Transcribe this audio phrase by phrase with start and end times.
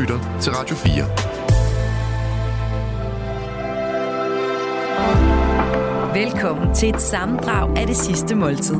[0.00, 1.04] lytter til Radio 4.
[6.14, 8.74] Velkommen til et sammendrag af det sidste måltid.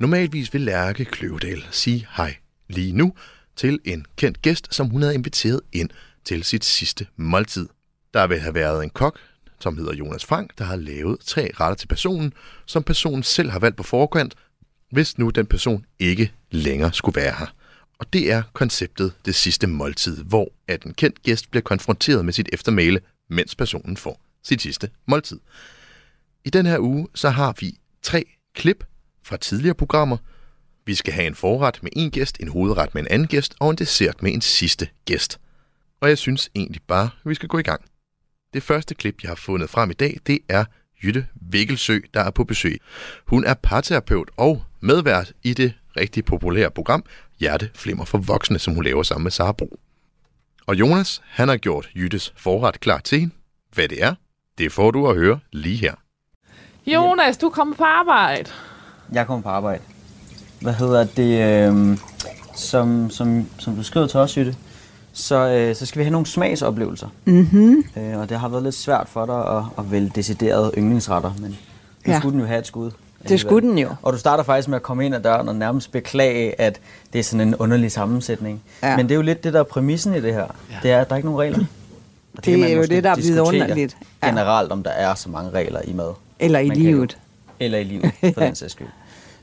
[0.00, 2.36] Normalvis vil Lærke Kløvedal sige hej
[2.68, 3.12] lige nu
[3.56, 5.90] til en kendt gæst, som hun havde inviteret ind
[6.24, 7.68] til sit sidste måltid.
[8.14, 9.18] Der vil have været en kok,
[9.60, 12.32] som hedder Jonas Frank, der har lavet tre retter til personen,
[12.66, 14.34] som personen selv har valgt på forkant,
[14.90, 17.54] hvis nu den person ikke længere skulle være her.
[17.98, 22.32] Og det er konceptet det sidste måltid, hvor at en kendt gæst bliver konfronteret med
[22.32, 23.00] sit eftermæle,
[23.30, 25.40] mens personen får sit sidste måltid.
[26.44, 28.24] I den her uge, så har vi tre
[28.54, 28.84] klip
[29.24, 30.16] fra tidligere programmer.
[30.86, 33.70] Vi skal have en forret med en gæst, en hovedret med en anden gæst og
[33.70, 35.40] en dessert med en sidste gæst.
[36.00, 37.82] Og jeg synes egentlig bare, at vi skal gå i gang.
[38.54, 40.64] Det første klip, jeg har fundet frem i dag, det er
[41.02, 42.80] Jytte Vikkelsø, der er på besøg.
[43.26, 47.04] Hun er parterapeut og medvært i det rigtig populære program
[47.40, 49.78] Hjerte Flimmer for Voksne, som hun laver sammen med Sara Bro.
[50.66, 53.34] Og Jonas, han har gjort Jyttes forret klar til hende.
[53.74, 54.14] Hvad det er,
[54.58, 55.94] det får du at høre lige her.
[56.86, 58.50] Jonas, du kommer på arbejde.
[59.12, 59.82] Jeg kommer på arbejde.
[60.60, 61.68] Hvad hedder det?
[61.70, 61.98] Øh,
[62.56, 64.56] som, som, som du skrev til os, Jytte,
[65.12, 67.08] så, øh, så skal vi have nogle smagsoplevelser.
[67.24, 67.84] Mm-hmm.
[67.96, 71.50] Øh, og det har været lidt svært for dig at, at vælge deciderede yndlingsretter, men
[71.50, 72.18] nu Ja.
[72.18, 72.90] skulle den jo have et skud.
[73.28, 73.88] Det skulle den jo.
[74.02, 76.80] Og du starter faktisk med at komme ind ad døren og nærmest beklage, at
[77.12, 78.62] det er sådan en underlig sammensætning.
[78.82, 78.96] Ja.
[78.96, 80.46] Men det er jo lidt det, der er præmissen i det her.
[80.70, 80.76] Ja.
[80.82, 81.58] Det er, at der er ikke nogen regler.
[81.58, 83.96] Og Det kan man er jo det, der er diskutere vidunderligt.
[84.22, 84.28] Ja.
[84.28, 86.12] Generelt, om der er så mange regler i mad.
[86.38, 87.18] Eller i Man kan livet.
[87.60, 88.86] Eller i livet, for den sags skyld.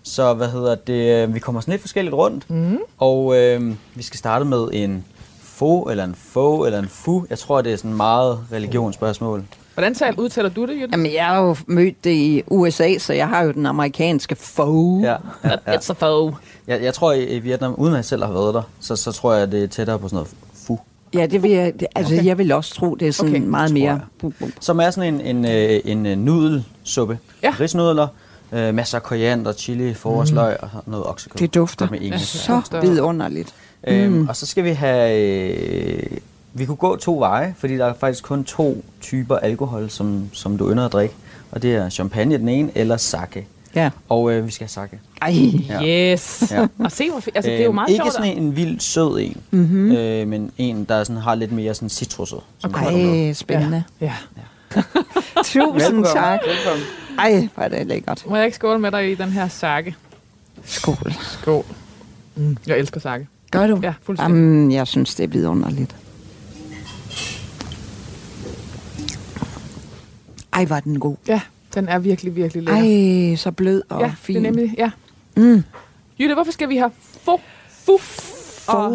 [0.03, 1.33] Så hvad hedder det?
[1.33, 2.49] Vi kommer sådan lidt forskelligt rundt.
[2.49, 2.77] Mm.
[2.97, 5.05] Og øh, vi skal starte med en
[5.41, 7.25] fo, eller en fo, eller en fu.
[7.29, 9.43] Jeg tror, det er sådan meget religionsspørgsmål.
[9.77, 10.87] Hvordan tal, udtaler du det, Jytte?
[10.91, 15.01] Jamen, jeg har jo mødt det i USA, så jeg har jo den amerikanske foe.
[15.03, 15.75] Ja, ja, ja.
[15.75, 16.35] It's a foe.
[16.67, 19.33] Jeg, jeg tror, i, Vietnam, uden at jeg selv har været der, så, så tror
[19.33, 20.29] jeg, det er tættere på sådan noget
[20.67, 20.79] fu.
[21.13, 22.25] Ja, det vil jeg, det, altså, Okay.
[22.25, 24.01] jeg vil også tro, det er sådan Okay, meget mere...
[24.59, 27.19] Som er sådan en, en, øh, en, en nudelsuppe.
[27.43, 27.53] Ja.
[27.59, 28.07] Risnudler,
[28.51, 31.37] øh, masser af koriander, chili, forårsløg og noget oksekød.
[31.39, 32.43] Det dufter med engelsk.
[32.43, 33.53] så vidunderligt.
[33.87, 35.19] Øhm, og så skal vi have...
[35.19, 36.17] Øh,
[36.59, 40.57] vi kunne gå to veje, fordi der er faktisk kun to typer alkohol, som, som
[40.57, 41.15] du ynder at drikke.
[41.51, 43.47] Og det er champagne den ene, eller sake.
[43.75, 43.89] Ja.
[44.09, 44.99] Og øh, vi skal have sake.
[45.21, 45.33] Ej,
[45.69, 46.11] Ja.
[46.13, 46.43] Yes.
[46.51, 46.67] Ja.
[46.79, 48.13] Og se, hvor altså, det er jo Øhm, meget ikke sjovt.
[48.13, 49.91] sådan en, vild sød en, mm-hmm.
[49.91, 52.39] øh, men en, der sådan har lidt mere sådan citrusset.
[52.63, 52.73] Med.
[52.73, 53.83] ej spændende.
[54.01, 54.13] Ja.
[55.43, 56.03] Tusind Velkommen.
[56.03, 56.39] tak.
[56.47, 56.85] Velkommen.
[57.19, 58.23] Ej, hvor er det lækkert.
[58.29, 59.95] Må jeg ikke skåle med dig i den her sakke?
[60.65, 61.13] Skål.
[61.21, 61.63] Skål.
[62.35, 62.57] Mm.
[62.67, 63.27] Jeg elsker sakke.
[63.51, 63.79] Gør du?
[63.83, 64.35] Ja, fuldstændig.
[64.35, 65.95] Jamen, jeg synes, det er vidunderligt.
[70.53, 71.15] Ej, var den god.
[71.27, 71.41] Ja,
[71.75, 73.29] den er virkelig, virkelig lækker.
[73.31, 74.35] Ej, så blød og ja, fin.
[74.35, 74.91] det er nemlig, ja.
[75.35, 75.63] Mm.
[76.19, 76.91] Jytte, hvorfor skal vi have
[77.21, 78.89] fo, fu, For...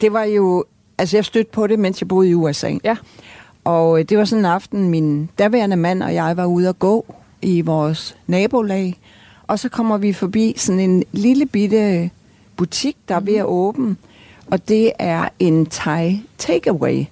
[0.00, 0.64] Det var jo...
[0.98, 2.72] Altså, jeg stødte på det, mens jeg boede i USA.
[2.84, 2.96] ja,
[3.64, 6.78] Og øh, det var sådan en aften, min daværende mand og jeg var ude at
[6.78, 8.98] gå i vores nabolag.
[9.46, 12.10] Og så kommer vi forbi sådan en lille bitte
[12.56, 13.96] butik, der er ved at åbne.
[14.46, 17.04] Og det er en Thai takeaway.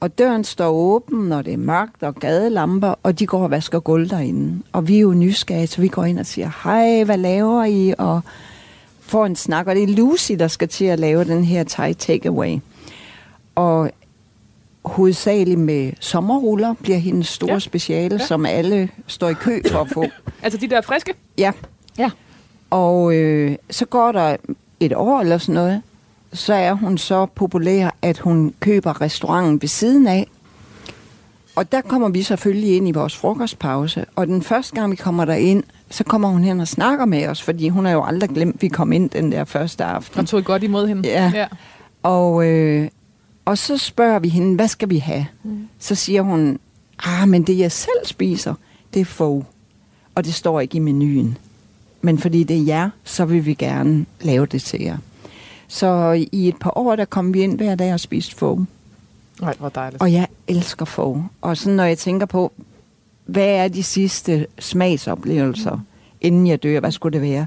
[0.00, 3.80] Og døren står åben, når det er mørkt og gadelamper, og de går og vasker
[3.80, 4.62] gulv derinde.
[4.72, 7.94] Og vi er jo nysgerrige, så vi går ind og siger, hej, hvad laver I?
[7.98, 8.20] Og
[9.00, 11.94] får en snak, og det er Lucy, der skal til at lave den her Thai
[11.94, 12.58] takeaway.
[13.54, 13.90] Og
[14.84, 17.58] hovedsageligt med sommerruller bliver hendes store Ja.
[17.58, 18.26] speciale, ja.
[18.26, 20.04] som alle står i kø for at få.
[20.42, 21.14] altså de der friske.
[21.38, 21.52] Ja.
[21.98, 22.10] Ja.
[22.70, 24.36] Og øh, så går der
[24.80, 25.82] et år eller sådan noget,
[26.32, 30.26] så er hun så populær, at hun køber restauranten ved siden af.
[31.56, 34.04] Og der kommer vi selvfølgelig ind i vores frokostpause.
[34.16, 37.26] Og den første gang, vi kommer der ind, så kommer hun hen og snakker med
[37.26, 40.20] os, fordi hun har jo aldrig glemt, at vi kom ind den der første aften.
[40.20, 41.08] Og tog godt imod hende.
[41.08, 41.32] Ja.
[41.34, 41.46] ja.
[42.02, 42.88] Og, øh,
[43.44, 45.26] og så spørger vi hende, hvad skal vi have?
[45.42, 45.68] Mm.
[45.78, 46.58] Så siger hun,
[47.04, 48.54] ah, men det jeg selv spiser,
[48.94, 49.44] det er få.
[50.14, 51.38] Og det står ikke i menuen.
[52.02, 54.96] Men fordi det er jer, så vil vi gerne lave det til jer.
[55.68, 58.64] Så i et par år, der kom vi ind hver dag og spiste få.
[59.40, 60.02] Nej, hvor dejligt.
[60.02, 61.22] Og jeg elsker få.
[61.40, 62.52] Og sådan når jeg tænker på,
[63.26, 65.80] hvad er de sidste smagsoplevelser, mm.
[66.20, 67.46] inden jeg dør, hvad skulle det være?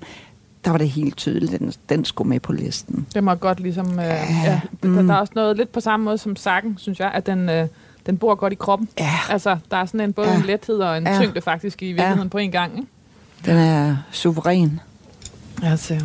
[0.65, 3.07] Der var det helt tydeligt, den, den skulle med på listen.
[3.13, 3.99] Det må godt ligesom...
[3.99, 4.05] Øh,
[4.45, 4.95] ja, mm.
[4.95, 7.49] der, der er også noget lidt på samme måde som sakken, synes jeg, at den,
[7.49, 7.67] øh,
[8.05, 8.87] den bor godt i kroppen.
[8.99, 9.11] Ja.
[9.29, 10.35] Altså, der er sådan en, både Ja.
[10.37, 11.19] en lethed og en Ja.
[11.21, 12.77] tyngde faktisk i virkeligheden på en gang.
[12.77, 12.87] Ikke?
[13.45, 14.79] Den er suveræn.
[15.63, 16.01] Altså.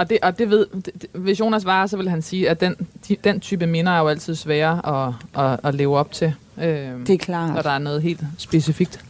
[0.00, 2.74] Og det, og det ved, det, hvis Jonas var, så vil han sige, at den,
[3.08, 5.14] de, den type minder er jo altid svære at,
[5.44, 6.34] at, at leve op til.
[6.58, 7.54] Øh, Det er klart.
[7.54, 9.04] når der er noget helt specifikt.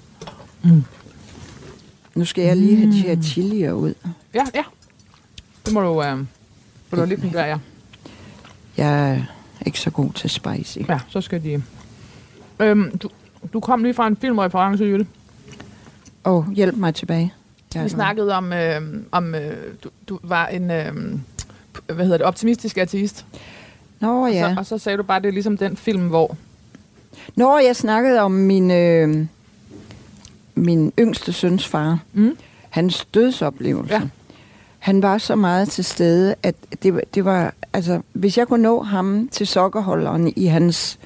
[2.14, 3.94] Nu skal jeg lige have de her chilier ud.
[4.34, 4.62] Ja, ja.
[5.66, 6.26] Det må du, øh, må
[6.92, 7.58] du lige finde ja.
[8.76, 9.20] Jeg er
[9.66, 10.78] ikke så god til spicy.
[10.88, 11.62] Ja, så skal de...
[12.60, 13.08] Øhm, du,
[13.52, 15.06] du kom lige fra en filmreference, Jytte.
[16.24, 17.32] Åh, oh, hjælp mig tilbage.
[17.74, 18.80] Jeg Vi snakkede om, øh,
[19.12, 20.92] om øh, du, du var en øh,
[21.86, 23.24] hvad hedder det, optimistisk ateist.
[24.00, 24.54] Nå Og, ja.
[24.54, 26.36] så, og så sagde du bare, det er ligesom den film, hvor...
[27.36, 29.26] Når jeg snakkede om min, øh,
[30.54, 32.36] min yngste søns far, Mm.
[32.70, 33.94] hans dødsoplevelse.
[33.94, 34.00] Ja.
[34.78, 38.62] Han var så meget til stede, at det, var- det var, altså, hvis jeg kunne
[38.62, 40.98] nå ham til sokkerholderen i hans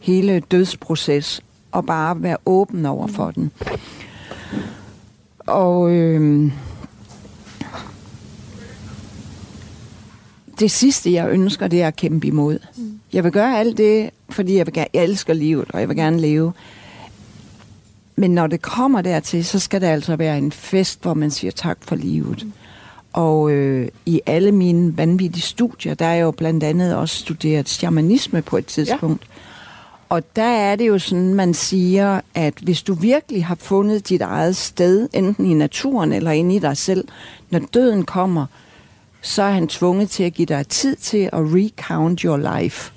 [0.00, 1.40] hele dødsproces,
[1.72, 3.50] og bare være åben over for den.
[5.46, 6.52] Og øh,
[10.60, 12.58] det sidste, jeg ønsker, det er at kæmpe imod.
[13.12, 15.96] Jeg vil gøre alt det, fordi jeg, vil, gerne- jeg elsker livet, og jeg vil
[15.96, 16.52] gerne leve.
[18.16, 21.50] Men når det kommer dertil, så skal det altså være en fest, hvor man siger
[21.50, 22.46] tak for livet.
[23.12, 27.68] Og øh, i alle mine vanvittige studier, der er jeg jo blandt andet også studeret
[27.68, 29.22] shamanisme på et tidspunkt.
[29.22, 29.35] Ja.
[30.08, 34.20] Og der er det jo sådan, man siger, at hvis du virkelig har fundet dit
[34.20, 37.08] eget sted, enten i naturen eller inde i dig selv,
[37.50, 38.46] når døden kommer,
[39.20, 42.92] så er han tvunget til at give dig tid til at recount your life,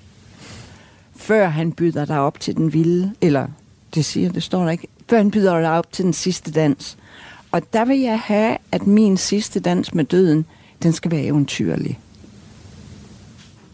[1.16, 3.48] før han byder dig op til den vilde, eller
[3.96, 6.98] det siger, det står der ikke, før han byder dig op til den sidste dans.
[7.52, 10.46] Og der vil jeg have, at min sidste dans med døden,
[10.84, 12.00] den skal være eventyrlig.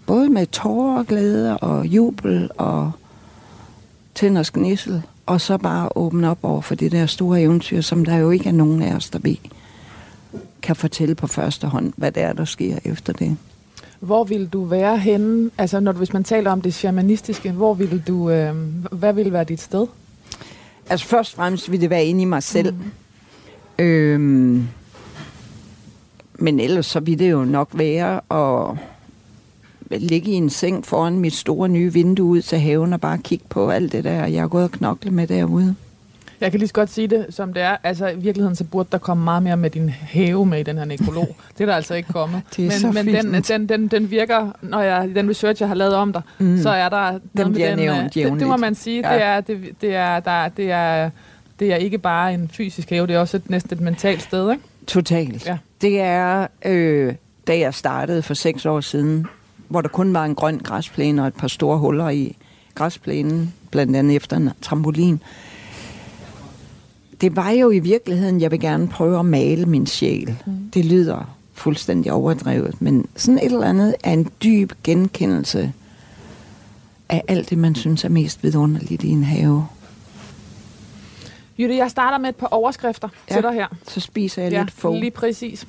[0.06, 2.92] Både med tårer og glæde og jubel og
[4.16, 8.06] tænd og gnissel, og så bare åbne op over for det der store eventyr, som
[8.06, 9.36] der jo ikke er nogen af os, der ved,
[10.62, 13.38] kan fortælle på første hånd, hvad det er, der sker efter det.
[14.00, 15.52] Hvor vil du være henne?
[15.58, 18.30] Altså, når du, hvis man taler om det shamanistiske, hvor vil du...
[18.30, 18.56] Øh,
[18.92, 19.88] hvad vil være dit sted?
[20.90, 22.74] Altså først og fremmest vil det være inde i mig selv.
[22.74, 23.84] Mm.
[23.86, 24.68] Øhm,
[26.34, 28.78] men ellers så vil det jo nok være at
[29.92, 33.46] ligge i en seng foran mit store nye vindue ud til haven og bare kigge
[33.50, 35.76] på alt det der, jeg har gået og knoklet med derude.
[36.42, 37.78] Jeg kan lige så godt sige det, som det er.
[37.84, 40.78] Altså, i virkeligheden, så burde der komme meget mere med din have med i den
[40.78, 41.36] her nekrolog.
[41.58, 42.42] det er der altså ikke kommet.
[42.58, 45.76] Det er men men den, den, den, den virker, når jeg, den research, jeg har
[45.76, 46.58] lavet om dig, Mm.
[46.62, 47.78] så er der med bliver den...
[47.80, 49.10] nævnt øh, det, det må man sige.
[49.10, 49.14] Ja.
[49.16, 51.10] Det, er, det, det, er, der, det, er,
[51.60, 54.52] det er ikke bare en fysisk have, det er også et, næsten et mentalt sted,
[54.52, 54.64] ikke?
[54.88, 55.46] Totalt.
[55.48, 55.58] Ja.
[55.82, 57.14] Det er, øh,
[57.48, 59.28] da jeg startede for seks år siden,
[59.68, 62.36] hvor der kun var en grøn græsplæne og et par store huller i
[62.76, 65.22] græsplænen, blandt andet efter en trampolin.
[67.22, 70.36] Det var jo i virkeligheden, jeg vil gerne prøve at male min sjæl.
[70.46, 70.54] Mm.
[70.74, 75.74] Det lyder fuldstændig overdrevet, men sådan et eller andet er en dyb genkendelse
[77.10, 79.68] af alt det, man synes er mest vidunderligt i en have.
[81.60, 83.36] Jytte, jeg starter med et par overskrifter Ja.
[83.36, 83.42] ja.
[83.42, 83.68] til dig her.
[83.88, 85.00] Så spiser jeg Ja, lidt få.
[85.00, 85.66] lige præcis.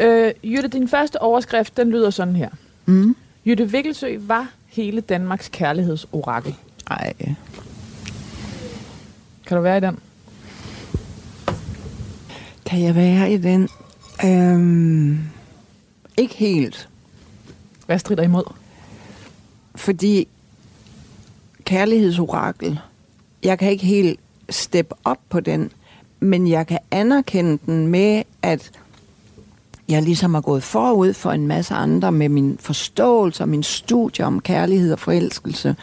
[0.00, 2.48] Øh, Jytte, din første overskrift, den lyder sådan her.
[2.86, 3.16] Mm.
[3.46, 6.54] Jytte Vikkelsø var hele Danmarks kærlighedsorakel.
[6.90, 7.12] Ej.
[9.46, 9.98] Kan du være i den?
[12.66, 13.68] Kan jeg være i den?
[14.24, 15.18] Øhm,
[16.16, 16.88] ikke helt.
[17.86, 18.44] Hvad strider imod?
[19.74, 20.28] Fordi
[21.64, 22.80] kærlighedsorakel,
[23.42, 24.20] jeg kan ikke helt
[24.50, 25.72] steppe op på den,
[26.20, 28.70] men jeg kan anerkende den med, at
[29.90, 34.24] jeg ligesom har gået forud for en masse andre med min forståelse og min studie
[34.24, 35.76] om kærlighed og forelskelse,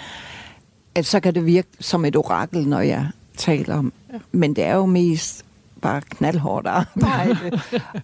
[0.95, 3.93] at så kan det virke som et orakel, når jeg taler om.
[4.13, 4.17] Ja.
[4.31, 5.45] Men det er jo mest
[5.81, 7.37] bare knaldhårdt arbejde.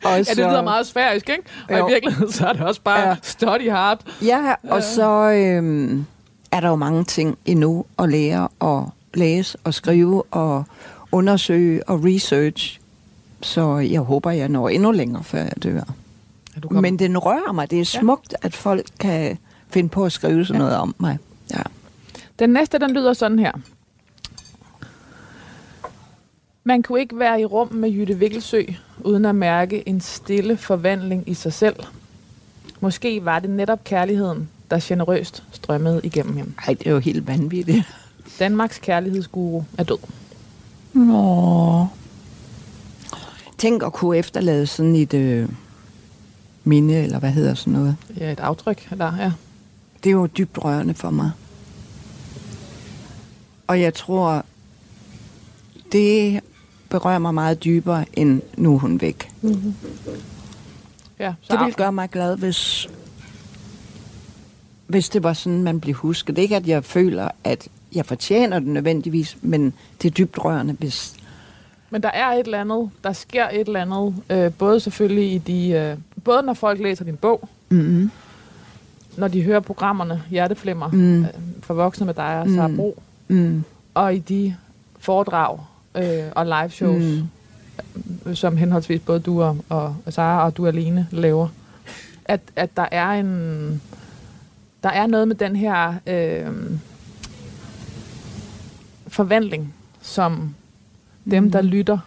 [0.04, 1.44] og Ja, det lyder meget sfærisk, ikke?
[1.70, 1.88] Og Jo.
[1.88, 3.08] i virkeligheden, så er det også bare Ja.
[3.10, 3.16] ja.
[3.22, 4.00] study hard.
[4.22, 6.06] Ja, og så øhm,
[6.52, 10.64] er der jo mange ting endnu at lære og læse og skrive og
[11.12, 12.80] undersøge og research.
[13.44, 15.74] Så jeg håber, jeg når endnu længere, før jeg dør.
[16.56, 16.82] Ja, du kommer.
[16.82, 17.72] Men den rører mig.
[17.72, 19.38] Det er smukt, at folk kan
[19.70, 21.18] finde på at skrive sådan noget om mig.
[21.52, 21.62] Ja.
[22.40, 23.52] Den næste, den lyder sådan her.
[26.64, 28.64] Man kunne ikke være i rum med Jytte Vikkelsø,
[29.00, 31.76] uden at mærke en stille forvandling i sig selv.
[32.80, 36.52] Måske var det netop kærligheden, der generøst strømmede igennem hende.
[36.68, 37.86] Ej, det er jo helt vanvittigt.
[38.40, 39.98] Danmarks kærlighedsguru er død.
[40.94, 41.88] Nå.
[43.64, 45.50] Tænk at kunne efterlade sådan et øh,
[46.64, 47.96] minde, eller hvad hedder sådan noget.
[48.18, 49.32] Ja, et aftryk der, ja.
[50.04, 51.32] det er jo dybt rørende for mig.
[53.68, 54.46] Og jeg tror,
[55.92, 56.40] det
[56.90, 59.32] berører mig meget dybere, end nu er hun væk.
[61.20, 62.90] ja så Det ville gøre mig glad, hvis,
[64.88, 66.38] hvis det var sådan, man blev husket.
[66.38, 71.16] Ikke at jeg føler, at jeg fortjener det nødvendigvis, men det er dybt rørende, hvis
[71.94, 75.38] Men der er et eller andet, der sker et eller andet, øh, både selvfølgelig i
[75.38, 78.12] de, øh, både når folk læser din bog, Mm-hmm.
[79.18, 81.22] når de hører programmerne Hjerteflimmer Mm.
[81.24, 81.28] øh,
[81.62, 82.76] for voksne med dig og Sara Mm.
[82.76, 83.64] Bro, Mm.
[83.94, 84.56] og i de
[85.00, 85.60] foredrag
[85.96, 87.28] øh, og live shows, Mm.
[88.26, 88.36] mm.
[88.36, 91.48] som henholdsvis både du og, og Sara og du alene laver,
[92.26, 93.82] at, at der er en
[94.84, 96.48] der er noget med den her øh,
[99.08, 100.56] forvandling, som
[101.32, 101.98] dem, der lytter,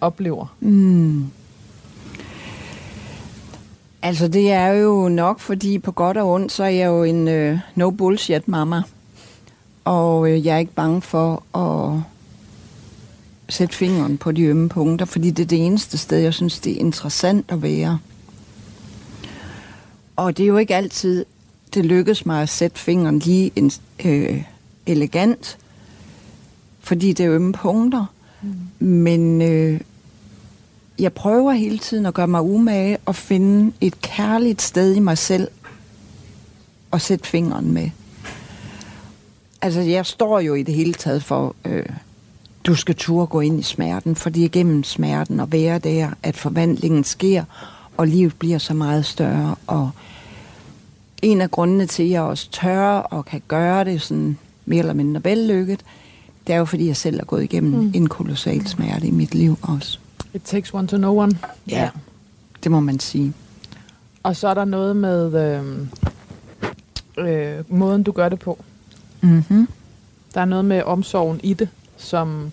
[0.00, 0.56] oplever.
[0.60, 1.26] Mm.
[4.02, 7.28] Altså, det er jo nok, fordi på godt og ondt, så er jeg jo en
[7.28, 8.82] øh, no bullshit mamma.
[9.84, 12.00] Og øh, jeg er ikke bange for at
[13.48, 16.72] sætte fingeren på de ømme punkter, fordi det er det eneste sted, jeg synes, det
[16.72, 17.98] er interessant at være.
[20.16, 21.24] Og det er jo ikke altid,
[21.74, 23.70] det lykkes mig at sætte fingeren lige en,
[24.04, 24.42] øh,
[24.86, 25.58] elegant,
[26.80, 28.13] fordi det er ømme punkter.
[28.78, 28.86] Mm.
[28.86, 29.80] Men øh,
[30.98, 35.18] jeg prøver hele tiden at gøre mig umage og finde et kærligt sted i mig
[35.18, 35.48] selv
[36.90, 37.90] og sætte fingeren med.
[39.62, 41.86] Altså, jeg står jo i det hele taget for, øh,
[42.64, 47.04] du skal turde gå ind i smerten, fordi gennem smerten og være der, at forvandlingen
[47.04, 47.44] sker,
[47.96, 49.54] og livet bliver så meget større.
[49.66, 49.90] Og
[51.22, 54.92] en af grundene til, at jeg også tør og kan gøre det sådan mere eller
[54.92, 55.80] mindre vellykket,
[56.46, 57.92] det er jo, fordi jeg selv er gået igennem mm.
[57.94, 59.98] en kolossal smerte i mit liv også.
[60.34, 61.38] It takes one to know one.
[61.68, 61.90] Ja,
[62.64, 63.32] det må man sige.
[64.22, 65.34] Og så er der noget med
[67.18, 68.64] øh, øh, måden, du gør det på.
[69.20, 69.68] Mm-hmm.
[70.34, 72.52] Der er noget med omsorgen i det, som...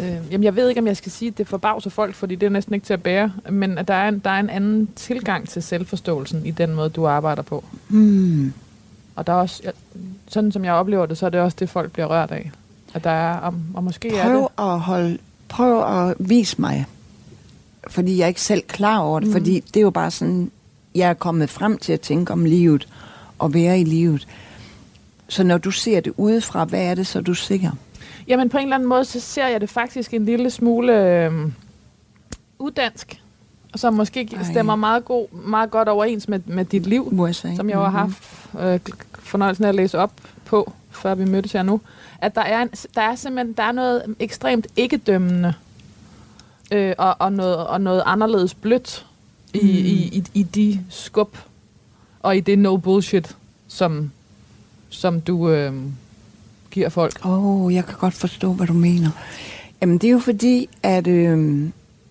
[0.00, 2.46] Øh, jamen, jeg ved ikke, om jeg skal sige, at det forbavser folk, fordi det
[2.46, 4.88] er næsten ikke til at bære, men at der er en, der er en anden
[4.96, 7.64] tilgang til selvforståelsen i den måde, du arbejder på.
[7.88, 8.52] Mm.
[9.18, 9.72] Og der er også, jeg,
[10.28, 12.50] sådan som jeg oplever det, så er det også det, folk bliver rørt af.
[12.94, 14.48] At der er, og, og måske er Prøv det...
[14.58, 16.86] at holde, prøv at vise mig,
[17.88, 19.32] fordi jeg er ikke selv klar over det, mm.
[19.32, 20.50] fordi det er jo bare sådan,
[20.94, 22.88] jeg er kommet frem til at tænke om livet
[23.38, 24.28] og være i livet.
[25.28, 27.70] Så når du ser det udefra, hvad er det så, du ser?
[28.28, 31.32] Jamen, på en eller anden måde, så ser jeg det faktisk en lille smule øh,
[32.58, 33.27] uddansk, og
[33.76, 34.42] som måske Ej.
[34.50, 37.08] stemmer meget, god, meget godt overens med, med dit liv.
[37.12, 37.54] USA.
[37.56, 38.80] som jeg jo har haft øh,
[39.18, 40.12] fornøjelsen af at læse op
[40.44, 41.80] på, før vi mødtes her nu,
[42.18, 45.54] at der er, en, der er simpelthen der er noget ekstremt ikke-dømmende
[46.72, 49.06] øh, og, og, noget, og noget anderledes blødt
[49.54, 49.68] i, Mm.
[49.68, 49.72] i,
[50.18, 51.36] i, i de skub
[52.22, 53.36] og i det no bullshit,
[53.68, 54.10] som,
[54.88, 55.72] som du øh,
[56.70, 57.24] giver folk.
[57.26, 59.10] Åh, oh, jeg kan godt forstå, hvad du mener.
[59.80, 61.68] Jamen, det er jo fordi, at øh,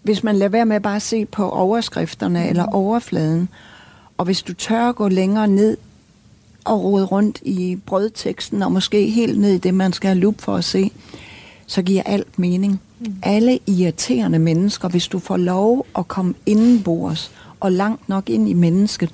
[0.08, 2.50] hvis man lader være med bare at se på overskrifterne mm.
[2.50, 3.50] eller overfladen,
[4.18, 5.78] og hvis du tør at gå længere ned
[6.66, 10.42] og rode rundt i brødteksten, og måske helt ned i det, man skal have lup
[10.42, 10.92] for at se,
[11.66, 12.82] så giver alt mening.
[13.00, 13.16] Mm.
[13.24, 18.54] Alle irriterende mennesker, hvis du får lov at komme indenbords og langt nok ind i
[18.54, 19.10] mennesket,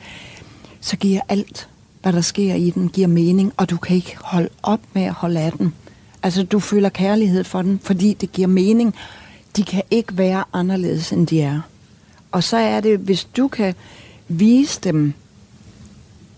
[0.81, 1.69] så giver alt,
[2.01, 5.13] hvad der sker i den, giver mening, og du kan ikke holde op med at
[5.13, 5.73] holde af den.
[6.23, 8.95] Altså, du føler kærlighed for den, fordi det giver mening.
[9.55, 11.61] De kan ikke være anderledes, end de er.
[12.31, 13.75] Og så er det, hvis du kan
[14.27, 15.13] vise dem,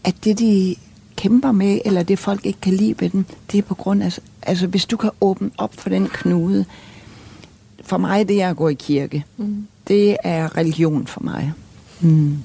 [0.04, 0.76] at det, de
[1.16, 4.20] kæmper med, eller det folk ikke kan lide ved dem, det er på grund af,
[4.42, 6.66] altså hvis du kan åbne op for den knude,
[7.84, 9.26] for mig det er at gå i kirke.
[9.38, 9.68] Mm.
[9.88, 11.54] Det er religion for mig.
[12.02, 12.38] Mm.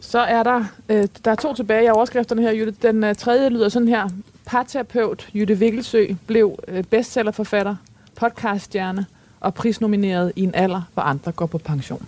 [0.00, 2.74] Så er der, øh, der er to tilbage i overskrifterne her, Jytte.
[2.82, 4.08] Den øh, tredje lyder sådan her.
[4.44, 7.76] Parterapeut Jytte Vikkelsø blev øh, bestsellerforfatter,
[8.16, 9.06] podcaststjerne
[9.40, 12.06] og prisnomineret i en alder, hvor andre går på pension.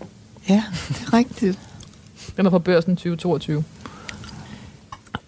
[0.48, 1.58] Ja, det er rigtigt.
[2.36, 3.64] Den er fra børsen 2022.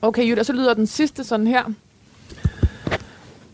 [0.02, 1.62] Okay, Jytte, og så lyder den sidste sådan her.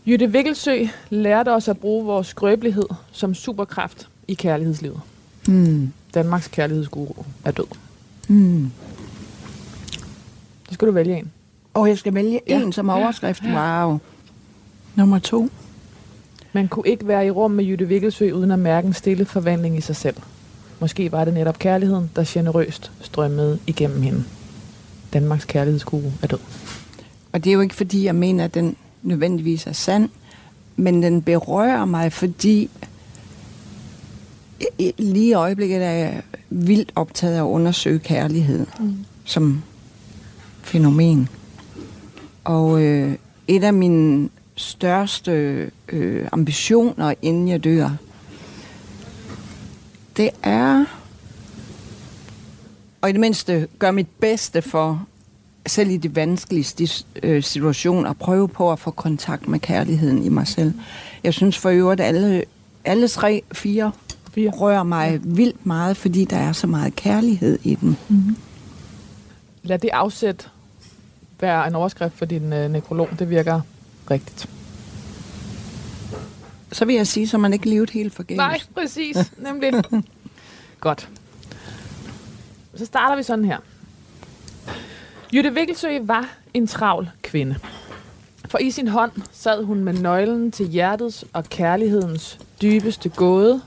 [0.05, 5.01] Jytte Vikkelsø lærte os at bruge vores skrøbelighed som superkraft i kærlighedslivet.
[5.47, 5.93] Mm.
[6.13, 7.65] Danmarks kærlighedsguru er død.
[8.27, 8.71] Mm.
[10.69, 11.31] Så skal du vælge en.
[11.73, 12.61] Og jeg skal vælge Ja.
[12.61, 13.43] en som overskrift.
[13.53, 13.99] Wow.
[14.95, 15.49] Nummer to.
[16.53, 19.77] Man kunne ikke være i rum med Jytte Vikkelsø uden at mærke en stille forvandling
[19.77, 20.15] i sig selv.
[20.79, 24.23] Måske var det netop kærligheden, der generøst strømmede igennem hende.
[25.13, 26.39] Danmarks kærlighedsguru er død.
[27.31, 30.09] Og det er jo ikke fordi, jeg mener, at den nødvendigvis er sand,
[30.75, 32.69] men den berører mig, fordi
[34.97, 38.95] lige i øjeblikket er jeg vildt optaget af at undersøge kærlighed mm.
[39.25, 39.63] som
[40.61, 41.29] fænomen.
[42.43, 43.15] Og øh,
[43.47, 44.29] et af mine
[44.59, 45.31] største
[45.89, 47.89] øh, ambitioner, inden jeg dør,
[50.17, 50.85] det er,
[53.01, 55.07] og i det mindste gør mit bedste for,
[55.67, 56.87] selv i de vanskeligste
[57.23, 60.73] øh, situationer, at prøve på at få kontakt med kærligheden i mig selv.
[61.23, 62.43] Jeg synes for øvrigt, at alle,
[62.85, 63.91] alle tre, fire,
[64.33, 64.49] Fire.
[64.49, 65.19] rører mig ja.
[65.23, 67.95] vildt meget, fordi der er så meget kærlighed i dem.
[69.63, 70.49] Lad det afsæt
[71.41, 73.09] være en overskrift for din øh, nekrolog.
[73.19, 73.61] Det virker
[74.11, 74.49] rigtigt.
[76.71, 78.37] Så vil jeg sige, så man ikke levet helt forgæves.
[78.37, 79.17] Nej, præcis.
[79.37, 79.73] Nemlig.
[80.79, 81.09] Godt.
[82.75, 83.57] Så starter vi sådan her.
[85.33, 87.55] Jytte Vikkelsø var en travl kvinde.
[88.49, 93.61] For i sin hånd sad hun med nøglen til hjertets og kærlighedens dybeste gåde,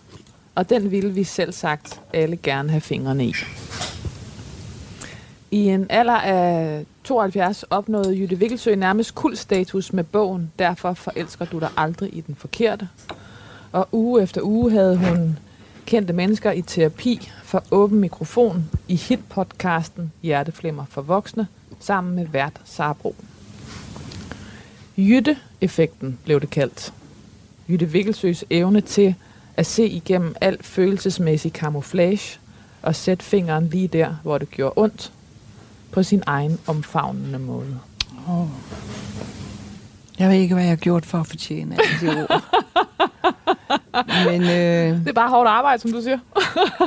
[0.54, 3.34] og den ville vi selv sagt alle gerne have fingrene i.
[5.52, 11.58] I en alder af 72 opnåede Jytte Vikkelsø nærmest kultstatus med bogen Derfor forelsker du
[11.58, 12.88] dig aldrig i den forkerte.
[13.72, 15.38] Og uge efter uge havde hun
[15.86, 21.46] kendte mennesker i terapi for åben mikrofon i hitpodcasten Hjerteflimmer for voksne,
[21.80, 23.14] sammen med vært Sarbro.
[24.96, 26.92] Jytte-effekten blev det kaldt.
[27.68, 29.14] Jytte Vikkelsøs evne til
[29.56, 32.38] at se igennem al følelsesmæssig camouflage
[32.82, 35.12] og sætte fingeren lige der, hvor det gjorde ondt,
[35.92, 37.78] på sin egen omfavnende måde.
[40.18, 42.42] Jeg ved ikke, hvad jeg har gjort for at fortjene alle de ord.
[44.30, 46.18] Men øh, Det er bare hårdt arbejde, som du siger.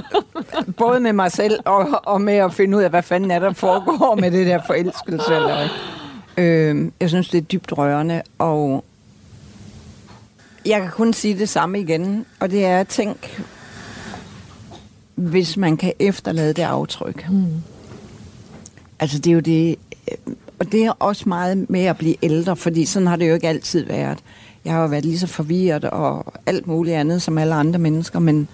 [0.85, 3.53] både med mig selv og, og med at finde ud af, hvad fanden er der
[3.53, 5.35] foregår med det der forelskelse.
[5.35, 5.67] Eller,
[6.37, 8.83] øh, jeg synes, det er dybt rørende, og
[10.65, 13.43] jeg kan kun sige det samme igen, og det er at tænke,
[15.15, 17.29] hvis man kan efterlade det aftryk.
[17.29, 17.63] Mm.
[18.99, 19.75] Altså, det er jo det...
[20.11, 23.33] øh, Og det er også meget med at blive ældre, fordi sådan har det jo
[23.33, 24.19] ikke altid været.
[24.65, 28.19] Jeg har jo været lige så forvirret og alt muligt andet som alle andre mennesker,
[28.19, 28.47] men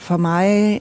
[0.00, 0.80] for mig...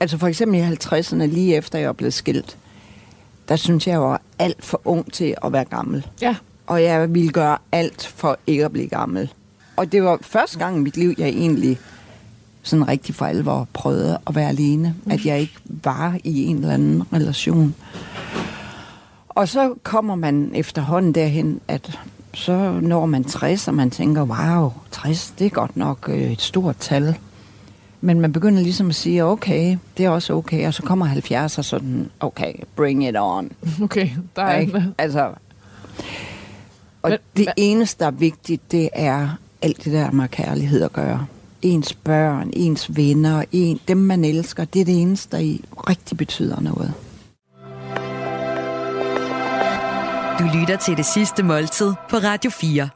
[0.00, 2.58] Altså for eksempel i 50'erne, lige efter jeg er blevet skilt,
[3.48, 6.06] der synes jeg, jeg var alt for ung til at være gammel.
[6.22, 6.36] Ja.
[6.66, 9.32] Og jeg ville gøre alt for ikke at blive gammel.
[9.76, 11.78] Og det var første gang i mit liv, jeg egentlig
[12.66, 14.94] sådan rigtig for alvor prøvede at være alene.
[15.10, 17.74] At jeg ikke var i en eller anden relation.
[19.28, 21.98] Og så kommer man efterhånden derhen, at
[22.34, 26.40] så når man 60, og man tænker, wow, 60, det er godt nok øh, et
[26.42, 27.16] stort tal.
[28.00, 30.66] Men man begynder ligesom at sige, okay, det er også okay.
[30.66, 33.52] Og så kommer 70 og sådan, okay, bring it on.
[33.82, 34.76] Okay, der er Ikke?
[34.76, 35.30] en, Altså,
[37.02, 39.28] og Men- det men- eneste, der er vigtigt, det er
[39.62, 41.26] alt det der med kærlighed at gøre.
[41.62, 46.18] Ens børn, ens venner, en, dem man elsker, det er det eneste, der i rigtig
[46.18, 46.92] betyder noget.
[50.38, 52.88] Du lytter til det sidste måltid på Radio 4.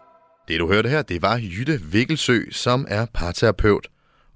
[0.49, 3.89] Det du hørte her, det var Jytte Vikkelsø, som er parterapeut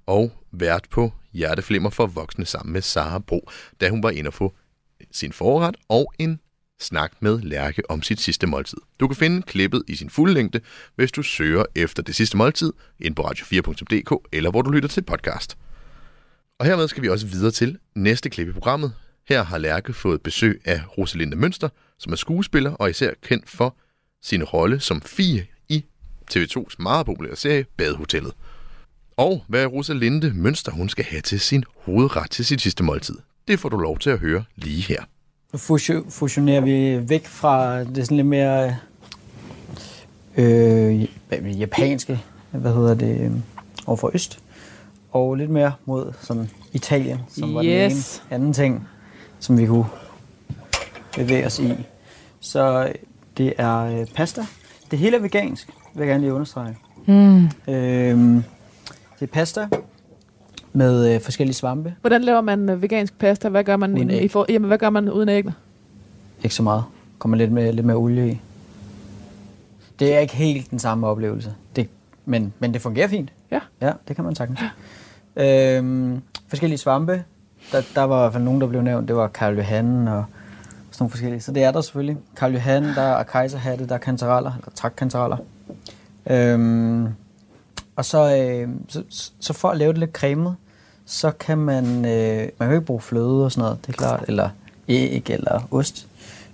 [0.05, 3.49] og vært på Hjerteflimmer for voksne sammen med Sara Bro,
[3.81, 4.53] da hun var inde at få
[5.11, 6.39] sin forret og en
[6.79, 8.77] snak med Lærke om sit sidste måltid.
[8.99, 10.59] Du kan finde klippet i sin fulde længde,
[10.95, 15.01] hvis du søger efter det sidste måltid ind på radio4.dk eller hvor du lytter til
[15.01, 15.57] podcast.
[16.59, 18.93] Og hermed skal vi også videre til næste klip i programmet.
[19.29, 23.77] Her har Lærke fået besøg af Rosalinde Mønster, som er skuespiller og især kendt for
[24.23, 25.85] sin rolle som Fie i
[26.31, 28.33] TV2's meget populære serie Badehotellet.
[29.17, 33.15] Og hvad Rosalinde Mønster hun skal have til sin hovedret til sit sidste måltid,
[33.47, 35.03] det får du lov til at høre lige her.
[35.53, 38.75] Nu fusio- fusionerer vi væk fra det sådan lidt mere
[40.37, 43.31] øh, hvad- japanske, hvad hedder det, øh,
[43.85, 44.39] overfor øst,
[45.11, 48.87] og lidt mere mod sådan Italien, som var den ene anden ting,
[49.39, 49.85] som vi kunne
[51.15, 51.73] bevæge os i.
[52.39, 52.93] Så
[53.37, 54.45] det er øh, pasta.
[54.91, 56.77] Det hele er vegansk, vil jeg gerne lige understrege.
[57.07, 57.45] Mm.
[57.67, 58.17] Øh,
[59.19, 59.67] det er pasta
[60.75, 61.95] med øh, forskellige svampe.
[62.01, 63.49] Hvordan laver man øh, vegansk pasta?
[63.49, 65.53] Hvad gør man, Uden i, i for, jamen, hvad gør man uden æggene?
[66.43, 66.83] Ikke så meget.
[67.19, 68.41] Kommer lidt med lidt mere olie i.
[69.99, 71.53] Det er ikke helt den samme oplevelse.
[71.75, 71.89] Det,
[72.25, 73.33] men, men det fungerer fint.
[73.51, 73.59] Ja.
[73.81, 74.59] Ja, det kan man sagtens.
[75.35, 77.23] Øhm, forskellige svampe.
[77.71, 79.07] Der, der var i hvert fald nogen, der blev nævnt.
[79.07, 80.25] Det var Karl Johan og
[80.91, 81.41] sådan nogle forskellige.
[81.41, 82.17] Så det er der selvfølgelig.
[82.35, 85.37] Karl Johan, der er kejserhatte, der er kantereller, eller trakkantereller.
[86.29, 87.07] Øhm,
[87.95, 89.03] og så, øh, så,
[89.39, 90.55] så for at lave det lidt cremet,
[91.05, 94.23] så kan man, øh, man kan ikke bruge fløde og sådan noget, det er klart,
[94.27, 94.49] eller
[94.87, 96.07] æg eller ost.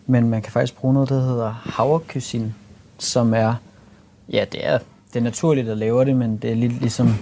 [0.05, 2.53] Men man kan faktisk bruge noget, der hedder havrekysin,
[2.97, 3.55] som er,
[4.29, 4.79] ja, det er,
[5.13, 7.15] det er naturligt at lave det, men det er lidt ligesom,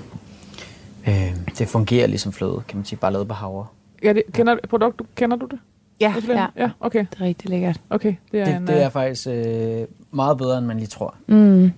[1.07, 3.65] øh, det fungerer ligesom fløde, kan man sige, bare lavet på havre.
[4.03, 5.59] Ja, det, kender, produkt, kender du det?
[6.01, 6.45] Ja, ja.
[6.57, 6.69] ja.
[6.79, 6.99] okay.
[7.11, 7.81] Det er rigtig lækkert.
[7.89, 10.87] Okay, det er, Det, en, det er øh, faktisk øh, meget bedre, end man lige
[10.87, 11.15] tror.
[11.27, 11.71] Mm.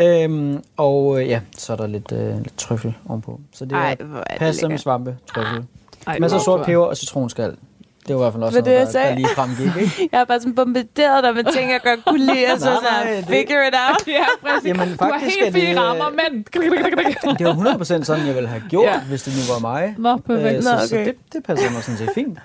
[0.00, 3.40] Øhm, og øh, ja, så er der lidt, øh, lidt trøffel ovenpå.
[3.52, 5.64] Så det Ej, er er pasta med svampe, trøffel.
[6.06, 7.56] ej, Masser af sort peber og citronskal.
[8.08, 9.14] Det var i hvert fald også Hvad noget, det, der, jeg der sagde?
[9.16, 10.08] lige fremgik, ikke?
[10.12, 12.74] Jeg er bare sådan bombarderet dig med ting, jeg godt kunne lide, og så Nej,
[12.74, 14.00] sådan, nej, det- figure it out.
[14.18, 14.68] Ja, præcis.
[14.68, 16.42] Jamen, du har faktisk helt er det- rammer, men...
[17.38, 17.54] Det var
[18.00, 19.00] 100% sådan, jeg ville have gjort, Ja.
[19.00, 19.94] hvis det nu var mig.
[19.98, 20.56] Nå, perfekt.
[20.56, 21.06] Øh, så, Nå, så okay.
[21.06, 22.38] det, det passer mig sådan set fint.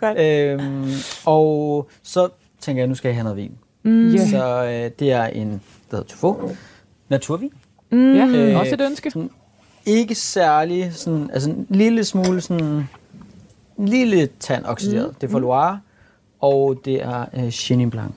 [0.00, 0.18] Godt.
[0.18, 0.92] Øhm,
[1.24, 2.28] og så
[2.60, 3.52] tænker jeg, nu skal jeg have noget vin.
[3.82, 4.08] Mm.
[4.14, 4.26] Ja.
[4.28, 5.50] Så øh, det er en,
[5.90, 6.50] der hedder Tufo.
[7.08, 7.50] Naturvin.
[7.90, 8.14] Mm.
[8.16, 9.12] Ja, Øh, også et ønske.
[9.86, 12.88] Ikke særlig, sådan, altså en lille smule sådan,
[13.78, 15.08] en lille tand oxideret.
[15.08, 15.14] Mm.
[15.20, 15.80] Det er fra Loire,
[16.40, 18.10] og det er øh, Chenin Blanc.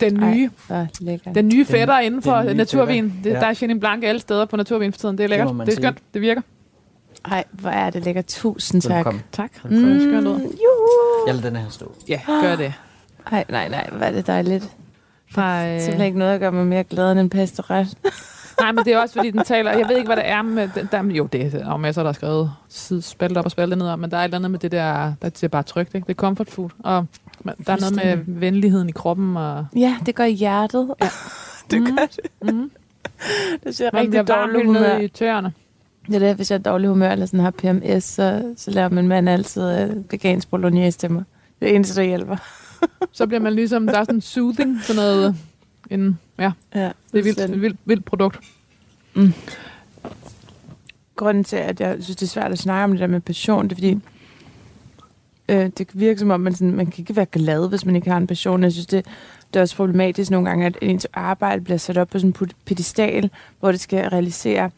[0.00, 0.86] Den nye, Ej,
[1.34, 3.04] den nye fætter inden for den nye naturvin.
[3.10, 3.40] fætter, Det, ja.
[3.40, 5.18] Der er Chenin Blanc alle steder på naturvin for tiden.
[5.18, 5.56] Det er lækkert.
[5.56, 5.82] man Det er sige.
[5.82, 5.98] skønt.
[6.14, 6.40] Det virker.
[7.24, 8.26] Ej, hvor er det lækkert.
[8.26, 8.96] Tusind tak.
[8.96, 9.22] Velkommen.
[9.32, 9.50] Tak.
[9.64, 9.70] Mm.
[9.70, 10.40] Det er skønt ud.
[10.40, 11.26] Juhu.
[11.26, 11.92] Jeg lader den her stå.
[12.08, 12.72] Ja, gør det.
[13.32, 14.70] Ej, nej, nej, hvor er det dejligt.
[15.32, 17.86] Fra, øh, Simpelthen ikke noget, der gør mig mere glad end en pesteret.
[18.60, 19.72] Nej, men det er også fordi, den taler...
[19.72, 20.68] Jeg ved ikke, hvad det er med...
[20.74, 22.52] Den, der, jo, det er jo masser, der er skrevet
[23.00, 25.12] spalte op og spalte ned men der er et eller andet med det der...
[25.22, 26.06] Der er bare trygt, ikke?
[26.06, 26.70] Det er comfort food.
[26.78, 27.06] Og
[27.44, 29.66] der er noget med venligheden i kroppen, og...
[29.76, 30.94] Ja, det gør hjertet.
[31.00, 31.08] Ja.
[31.70, 32.54] det gør det.
[32.54, 32.70] Mm.
[33.64, 34.98] Det ser Man rigtig dårligt humør.
[34.98, 35.52] i tøerne.
[36.06, 38.88] Det er det, hvis jeg er dårlig humør eller sådan har PMS, så, så laver
[38.88, 41.24] min mand altid øh, vegansk bolognese til mig.
[41.60, 42.36] Det er eneste, der hjælper.
[43.12, 43.86] Så bliver man ligesom...
[43.86, 45.36] Der er sådan soothing, sådan noget...
[45.90, 48.38] En, ja, Ja, det er et vildt, vildt produkt.
[51.16, 53.64] Grunden til, at jeg synes, det er svært at snakke om det der med passion,
[53.64, 53.98] det er fordi,
[55.48, 58.10] øh, det virker som om, man, sådan, man kan ikke være glad, hvis man ikke
[58.10, 58.62] har en passion.
[58.62, 59.06] Jeg synes, det,
[59.54, 62.50] det er også problematisk nogle gange, at ens arbejde bliver sat op på sådan en
[62.64, 64.70] pedestal, hvor det skal realisere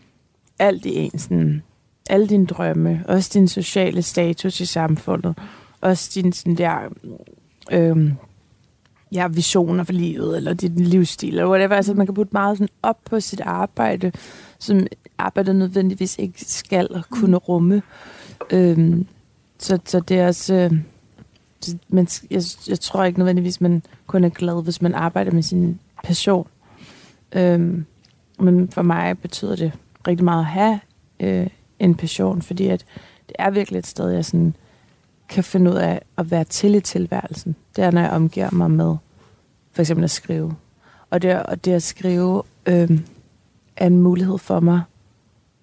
[0.58, 1.62] alt i en, sådan,
[2.10, 5.38] alle dine drømme, også din sociale status i samfundet,
[5.80, 6.78] også din sådan der,
[7.72, 8.12] øh,
[9.12, 11.76] ja, visioner for livet, eller din livsstil, eller whatever.
[11.76, 14.12] Altså, man kan putte meget sådan op på sit arbejde,
[14.58, 14.86] som
[15.18, 17.82] arbejdet nødvendigvis ikke skal kunne rumme.
[18.50, 19.06] Øhm,
[19.58, 20.54] så, så det er også...
[20.54, 20.72] Øh,
[21.88, 25.80] men jeg, jeg tror ikke nødvendigvis, man kun er glad, hvis man arbejder med sin
[26.04, 26.48] passion.
[27.32, 27.84] Øhm,
[28.38, 29.72] men for mig betyder det
[30.08, 30.80] rigtig meget at have
[31.20, 31.46] øh,
[31.78, 32.84] en passion, fordi at
[33.28, 34.54] det er virkelig et sted, jeg sådan
[35.30, 37.56] kan finde ud af at være til i tilværelsen.
[37.76, 38.96] Det er, når jeg omgiver mig med
[39.72, 40.54] for eksempel at skrive.
[41.10, 43.00] Og det, og det at skrive øh,
[43.76, 44.82] er en mulighed for mig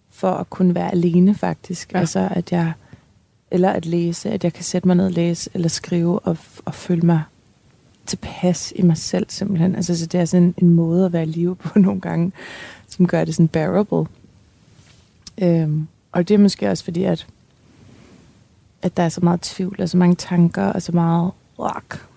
[0.09, 1.93] for at kunne være alene faktisk.
[1.93, 1.99] Ja.
[1.99, 2.73] Altså at jeg,
[3.51, 6.73] eller at læse, at jeg kan sætte mig ned og læse, eller skrive og, og
[6.73, 7.21] føle mig
[8.05, 9.75] tilpas i mig selv simpelthen.
[9.75, 12.31] Altså så det er sådan en, en måde at være i live på nogle gange,
[12.87, 14.05] som gør det sådan bearable.
[15.41, 17.27] Øhm, og det er måske også fordi, at,
[18.81, 22.07] at der er så meget tvivl, og så mange tanker, og så meget rock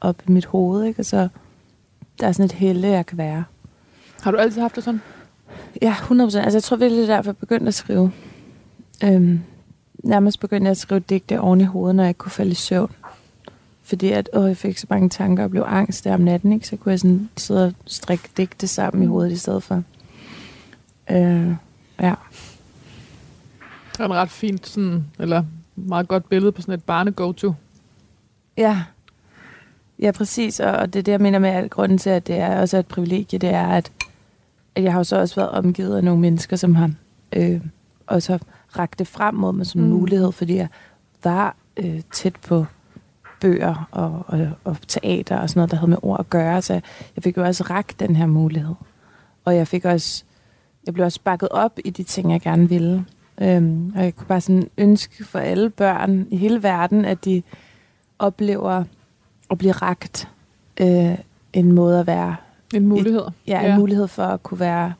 [0.00, 1.00] op i mit hoved, ikke?
[1.00, 1.28] Og så
[2.20, 3.44] der er sådan et helle, jeg kan være.
[4.22, 5.02] Har du altid haft det sådan?
[5.82, 6.12] Ja, 100%.
[6.22, 8.12] Altså, jeg tror virkelig, det er derfor, jeg begyndte at skrive.
[9.04, 9.40] Øhm,
[10.04, 12.54] nærmest begyndte jeg at skrive digte oven i hovedet, når jeg ikke kunne falde i
[12.54, 12.90] søvn.
[13.82, 16.66] Fordi at, åh, jeg fik så mange tanker og blev angst der om natten, ikke?
[16.66, 19.82] så kunne jeg sådan sidde og strikke digte sammen i hovedet i stedet for.
[21.10, 21.54] Øh,
[22.00, 22.14] ja.
[23.92, 25.44] Det er en ret fint, sådan, eller
[25.76, 27.52] meget godt billede på sådan et barne-go-to.
[28.56, 28.82] Ja.
[29.98, 30.60] Ja, præcis.
[30.60, 32.78] Og, og det er det, jeg mener med, at grunden til, at det er også
[32.78, 33.92] et privilegie, det er, at,
[34.74, 36.90] at jeg har jo så også været omgivet af nogle mennesker, som har
[37.32, 37.60] øh,
[38.06, 38.38] også
[38.78, 39.86] rakt det frem mod mig som Mm.
[39.88, 40.68] mulighed, fordi jeg
[41.24, 42.66] var øh, tæt på
[43.40, 46.62] bøger og, og, og teater og sådan noget, der havde med ord at gøre.
[46.62, 46.72] Så
[47.16, 48.74] jeg fik jo også rakt den her mulighed.
[49.44, 50.24] Og jeg fik også,
[50.86, 53.04] jeg blev også bakket op i de ting, jeg gerne ville.
[53.40, 57.42] Øhm, og jeg kunne bare sådan ønske for alle børn i hele verden, at de
[58.18, 58.84] oplever
[59.50, 60.28] at blive rakt
[60.80, 61.18] øh,
[61.52, 62.36] en måde at være,
[62.74, 63.22] En mulighed.
[63.46, 63.76] ja, en Ja.
[63.78, 64.92] mulighed for at kunne være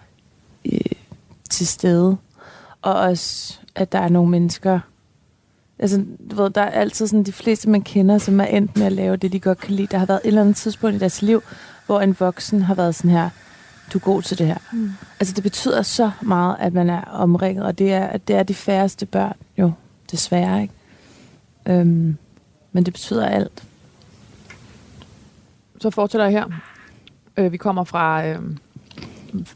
[0.72, 0.80] øh,
[1.50, 2.16] til stede.
[2.82, 4.80] Og også, at der er nogle mennesker,
[5.78, 8.86] altså, du ved, der er altid sådan de fleste, man kender, som er endt med
[8.86, 9.86] at lave det, de godt kan lide.
[9.90, 11.42] Der har været et eller andet tidspunkt i deres liv,
[11.86, 13.30] hvor en voksen har været sådan her,
[13.92, 14.58] du er god til det her.
[14.72, 14.90] Mm.
[15.20, 18.42] Altså, det betyder så meget, at man er omringet, og det er, at det er
[18.42, 19.72] de færreste børn, jo,
[20.10, 20.74] desværre, ikke?
[21.66, 22.16] Øhm,
[22.72, 23.64] men det betyder alt.
[25.80, 26.46] Så fortæller jeg her.
[27.36, 28.38] Øh, vi kommer fra øh,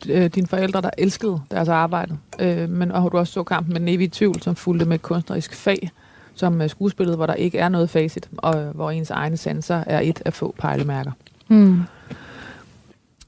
[0.09, 2.19] øh, dine forældre, der elskede deres arbejde.
[2.38, 5.03] Øh, men og du også så kampen med den evige tvivl, som fulgte med et
[5.03, 5.91] kunstnerisk fag,
[6.35, 9.85] som øh, skuespillet, hvor der ikke er noget facit, og øh, hvor ens egne sanser
[9.87, 11.12] er et af få pejlemærker.
[11.49, 11.83] Mm.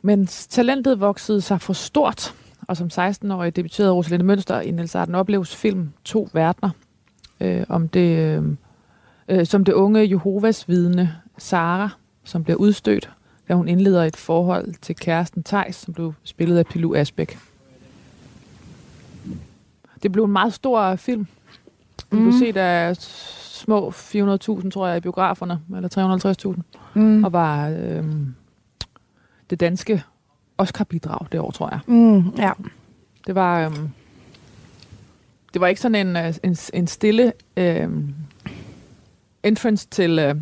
[0.03, 2.35] Men talentet voksede sig for stort,
[2.69, 6.71] og som 16-årig debuterede Rosalinde Mønster i Niels Arden Opleves film To Verdener,
[7.41, 8.45] øh, om det, øh,
[9.29, 11.89] øh, som det unge Jehovas vidne Sara,
[12.25, 13.11] som bliver udstødt,
[13.49, 17.39] da hun indleder et forhold til kæresten Tejs, som blev spillet af Pilu Asbæk.
[20.03, 21.27] Det blev en meget stor film.
[22.11, 22.39] Den blev Mm.
[22.39, 26.63] set af små 400.000, tror jeg, i biograferne, eller 350.000,
[26.95, 27.25] Mm.
[27.25, 28.05] og var øh,
[29.51, 30.03] det danske
[30.59, 31.81] Oscar-bidrag det år, tror jeg.
[31.87, 32.53] Mm, ja.
[33.27, 33.77] Det var, øh,
[35.53, 37.89] det var ikke sådan en, øh, en, en stille øh,
[39.43, 40.35] entrance til, øh,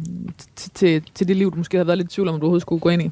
[0.57, 2.63] til, til, til det liv, du måske havde været lidt i tvivl om, du overhovedet
[2.63, 3.11] skulle gå ind i.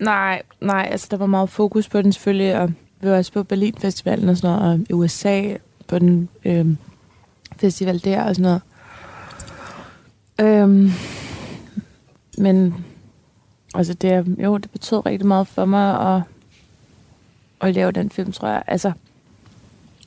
[0.00, 3.42] Nej, nej, altså der var meget fokus på den selvfølgelig, og vi var også på
[3.42, 5.54] Berlin Festivalen og sådan noget, og i USA
[5.88, 6.78] på den øhm,
[7.56, 8.62] festival der og sådan noget.
[10.40, 10.90] Øhm,
[12.38, 12.84] men
[13.74, 16.22] altså det, jo, det betød rigtig meget for mig at,
[17.60, 18.62] at lave den film, tror jeg.
[18.66, 18.92] Altså,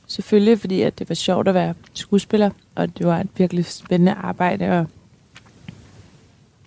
[0.06, 4.12] selvfølgelig fordi, at det var sjovt at være skuespiller, og det var et virkelig spændende
[4.12, 4.86] arbejde, og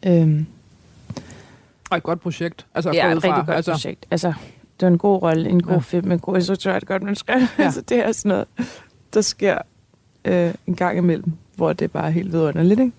[0.06, 0.46] øhm,
[1.90, 2.66] Og et godt projekt.
[2.76, 3.28] Altså, Ja, et fra.
[3.30, 4.06] rigtig godt altså, projekt.
[4.12, 4.28] Altså,
[4.80, 5.80] det var en god rolle, en god Ja.
[5.80, 7.42] film, en god instruktør, et godt manuskript.
[7.60, 7.64] Ja.
[7.66, 8.46] altså, det er sådan noget,
[9.14, 9.58] der sker
[10.26, 12.92] øh, en gang imellem, hvor det bare er helt vidunderligt, ikke?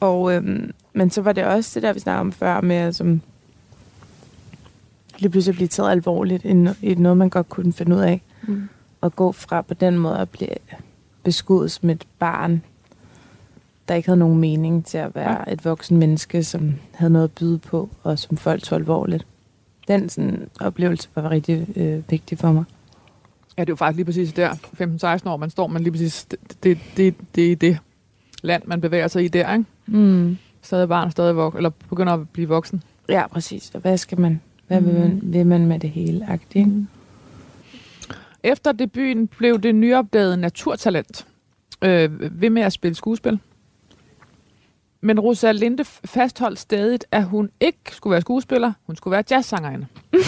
[0.00, 2.94] Og, øhm, men så var det også det der, vi snakkede om før, med at
[2.94, 3.20] som
[5.18, 8.22] lige pludselig blive taget alvorligt i, no- i noget, man godt kunne finde ud af.
[8.42, 8.68] Mm.
[9.00, 10.50] Og gå fra på den måde at blive
[11.24, 12.62] beskudt som et barn,
[13.88, 17.32] der ikke havde nogen mening til at være et voksen menneske, som havde noget at
[17.32, 19.26] byde på, og som folk tog alvorligt.
[19.88, 22.64] Den sådan, oplevelse var rigtig øh, vigtig for mig.
[23.58, 24.50] Ja, det er jo faktisk lige præcis der,
[25.24, 27.78] 15-16 år, man står, men lige præcis, det, det, det, det er det
[28.42, 29.64] land, man bevæger sig i der, ikke?
[29.88, 30.36] Mm.
[30.62, 32.82] Stadig barn, stadig vok- eller begynder at blive voksen.
[33.08, 33.70] Ja, præcis.
[33.74, 34.40] Og hvad skal man?
[34.66, 36.26] Hvad vil man, vil man med det hele?
[36.28, 36.86] Agtigt, ikke?
[38.42, 41.26] Efter debuten blev det nyopdagede naturtalent
[41.82, 43.38] øh, ved med at spille skuespil.
[45.00, 49.86] Men Rosalinde f- fastholdt stadig, at hun ikke skulle være skuespiller, hun skulle være jazzsangerinde.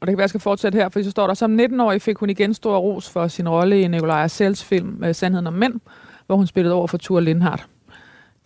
[0.00, 2.16] Og det kan være, jeg skal fortsætte her, for så står der, som 19-årig fik
[2.16, 5.80] hun igen stor ros for sin rolle i Nikolaj Sells film øh, Sandheden om Mænd,
[6.32, 7.66] hvor hun spillede over for Ture Lindhardt.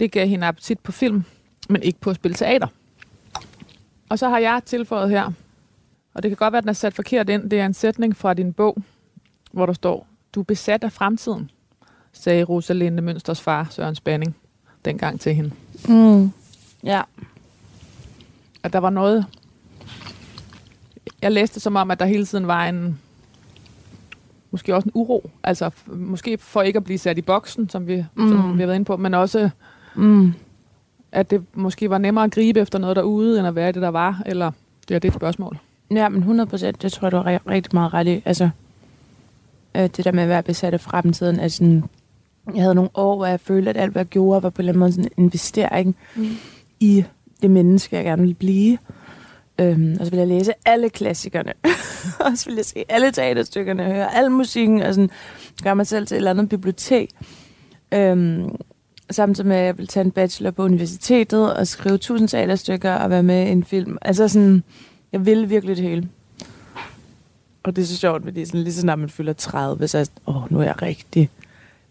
[0.01, 1.25] Det gav hende appetit på film,
[1.69, 2.67] men ikke på at spille teater.
[4.09, 5.31] Og så har jeg tilføjet her,
[6.15, 7.51] og det kan godt være, at den er sat forkert ind.
[7.51, 8.83] Det er en sætning fra din bog,
[9.53, 11.51] hvor der står, du er besat af fremtiden,
[12.13, 14.37] sagde Rosalinde Mønsters far, Søren Spanning,
[14.85, 15.51] dengang til hende.
[15.89, 16.33] Mm.
[16.85, 17.03] Ja.
[18.63, 19.27] At der var noget...
[21.23, 23.01] Jeg læste som om, at der hele tiden var en...
[24.51, 25.31] Måske også en uro.
[25.43, 28.29] Altså, måske for ikke at blive sat i boksen, som vi, mm.
[28.29, 29.51] som vi har været inde på, men også,
[29.95, 30.33] Mm.
[31.13, 33.89] at det måske var nemmere at gribe efter noget derude, end at være det, der
[33.89, 34.23] var.
[34.27, 34.51] Eller
[34.89, 35.59] det er det et spørgsmål.
[35.91, 38.23] Ja, men 100 procent, det tror jeg, du har ri- rigtig meget ret i.
[38.25, 38.49] Altså,
[39.77, 41.85] øh, det der med at være besat af fremtiden, er sådan,
[42.55, 44.61] jeg havde nogle år, hvor jeg følte, at alt, hvad jeg gjorde, var på en
[44.63, 46.27] eller anden måde sådan en investering mm.
[46.81, 47.05] i
[47.43, 48.79] det menneske, jeg gerne ville blive.
[49.61, 51.53] Øhm, og så ville jeg læse alle klassikerne.
[52.25, 55.11] og så ville jeg se alle teaterstykkerne, høre al musikken, og sådan
[55.63, 57.11] gøre mig selv til et eller andet bibliotek.
[57.95, 58.57] Øhm,
[59.11, 63.11] samtidig med, at jeg ville tage en bachelor på universitetet og skrive tusind teaterstykker og
[63.11, 63.99] være med i en film.
[64.03, 64.63] Altså sådan,
[65.13, 66.09] jeg ville virkelig det hele.
[67.63, 70.01] Og det er så sjovt, fordi sådan, lige så snart man fylder 30, så er
[70.01, 71.31] jeg åh, nu er jeg rigtig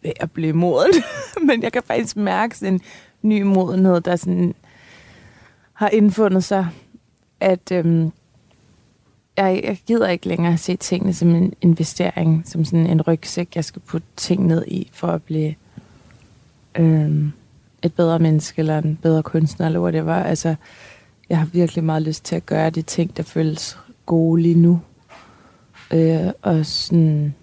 [0.03, 0.93] ved at blive moden.
[1.47, 2.81] Men jeg kan faktisk mærke sådan en
[3.21, 4.55] ny modenhed, der sådan
[5.73, 6.67] har indfundet sig,
[7.45, 8.11] at øhm,
[9.37, 13.65] jeg, jeg gider ikke længere se tingene som en investering, som sådan en rygsæk, jeg
[13.65, 15.55] skal putte ting ned i, for at blive
[16.75, 17.31] øhm,
[17.83, 20.13] et bedre menneske, eller en bedre kunstner, eller whatever.
[20.13, 20.55] Altså,
[21.29, 24.81] jeg har virkelig meget lyst til at gøre de ting, der føles gode lige nu.
[25.91, 27.33] Øh, og sådan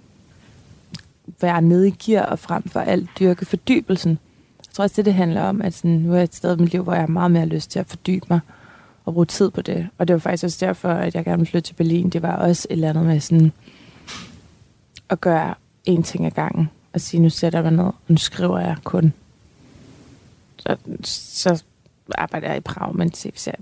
[1.41, 4.19] være nede i gear og frem for alt dyrke fordybelsen.
[4.59, 6.61] Jeg tror også, det det handler om, at sådan, nu er jeg et sted i
[6.61, 8.41] mit liv, hvor jeg har meget mere lyst til at fordybe mig
[9.07, 9.89] at bruge tid på det.
[9.99, 12.11] Og det var faktisk også derfor, at jeg gerne ville flytte til Berlin.
[12.11, 13.53] Det var også et eller andet med sådan
[15.09, 15.55] at gøre
[15.89, 16.71] én ting ad gangen.
[16.93, 19.13] Og sige, nu sætter jeg mig ned, og nu skriver jeg kun.
[20.57, 21.63] Så, så
[22.15, 23.13] arbejder jeg i Prag men.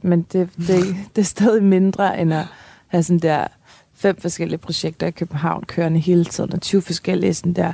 [0.02, 2.44] Men det, det, det er stadig mindre, end at
[2.86, 3.46] have sådan der
[3.94, 7.72] fem forskellige projekter i København kørende hele tiden, og 20 forskellige sådan der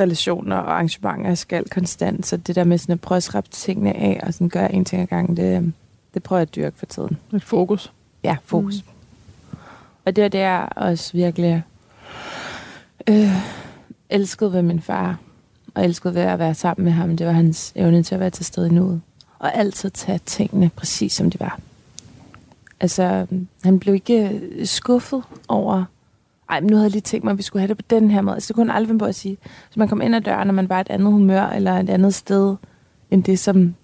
[0.00, 2.26] relationer og arrangementer, skal konstant.
[2.26, 4.84] Så det der med sådan at prøve at skrabe tingene af, og sådan gøre en
[4.84, 5.72] ting ad gangen, det,
[6.14, 7.18] det prøver jeg at dyrke for tiden.
[7.34, 7.92] Et fokus.
[8.24, 8.74] Ja, fokus.
[8.74, 8.92] Mm.
[10.04, 11.62] Og det, det er også virkelig
[13.08, 13.30] øh,
[14.10, 15.18] elsket ved min far,
[15.74, 17.16] og elsket ved at være sammen med ham.
[17.16, 19.00] Det var hans evne til at være til stede i nuet.
[19.38, 21.60] Og altid tage tingene præcis som de var.
[22.80, 23.26] Altså,
[23.64, 25.84] han blev ikke skuffet over,
[26.48, 28.10] ej, men nu havde jeg lige tænkt mig, at vi skulle have det på den
[28.10, 28.34] her måde.
[28.34, 29.36] Altså, det kunne han aldrig finde på at sige.
[29.70, 32.14] Så man kom ind ad døren, og man var et andet humør, eller et andet
[32.14, 32.56] sted,
[33.10, 33.74] end det, som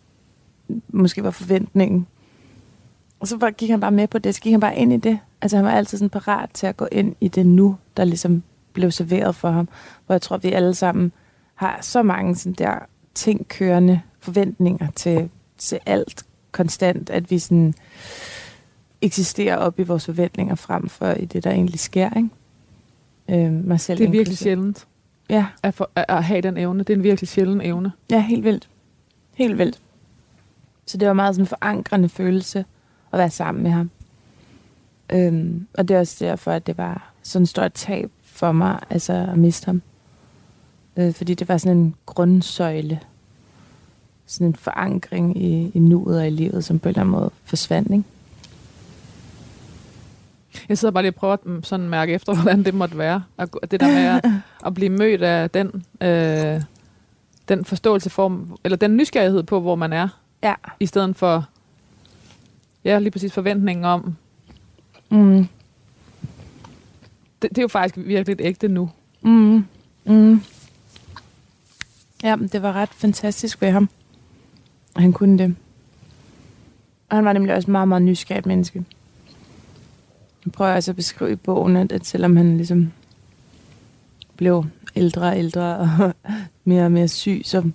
[0.88, 2.06] måske var forventningen.
[3.20, 5.18] Og så gik han bare med på det, så gik han bare ind i det.
[5.40, 8.42] Altså han var altid sådan parat til at gå ind i det nu, der ligesom
[8.72, 9.68] blev serveret for ham.
[10.06, 11.12] Hvor jeg tror, vi alle sammen
[11.54, 12.74] har så mange sådan der
[13.14, 17.74] ting kørende, forventninger til, til alt konstant, at vi sådan
[19.02, 22.10] eksisterer op i vores forventninger frem for i det, der egentlig sker.
[22.16, 22.28] Ikke?
[23.46, 24.46] Øh, mig selv Det er virkelig inklusive.
[24.46, 24.86] sjældent
[25.30, 26.78] Ja, at, for, at, at have den evne.
[26.78, 27.92] Det er en virkelig sjælden evne.
[28.10, 28.68] ja, helt vildt.
[29.34, 29.80] Helt vildt.
[30.86, 32.64] Så det var meget sådan en forankrende følelse
[33.12, 33.90] at være sammen med ham.
[35.12, 38.78] Øhm, og det er også derfor, at det var sådan et stort tab for mig,
[38.90, 39.82] altså at miste ham.
[40.96, 43.00] Øh, fordi det var sådan en grundsøjle.
[44.26, 47.30] Sådan en forankring i, i nuet og i livet, som på en eller anden måde
[47.44, 48.04] forsvandt, ikke?
[50.68, 53.22] Jeg sidder bare lige og prøver at mm, sådan mærke efter, hvordan det måtte være.
[53.38, 54.24] At Det der med at,
[54.66, 56.62] at blive mødt af den, øh,
[57.48, 60.08] den forståelse for, eller den nysgerrighed på, hvor man er,
[60.42, 60.54] Ja.
[60.80, 61.48] i stedet for,
[62.84, 64.16] ja, lige præcis forventningen om,
[65.10, 65.46] Mm.
[67.42, 68.90] det, det er jo faktisk virkelig ægte nu.
[69.22, 69.64] Mm.
[70.04, 70.40] Mm.
[72.22, 73.88] Ja, det var ret fantastisk ved ham.
[74.96, 75.56] Han kunne det.
[77.08, 78.84] Og han var nemlig også et meget, meget nysgerrigt menneske.
[80.44, 82.92] Jeg prøver altså at beskrive i bogen, at, at selvom han ligesom
[84.36, 84.64] blev
[84.96, 86.14] ældre og ældre og
[86.64, 87.70] mere og mere syg, så,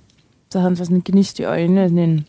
[0.50, 1.89] så havde han så sådan en gnist i øjnene.
[1.89, 2.28] Sådan en,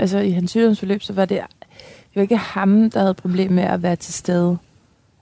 [0.00, 1.40] altså i hans sygdomsforløb, så var det,
[1.80, 4.58] det var ikke ham, der havde problem med at være til stede.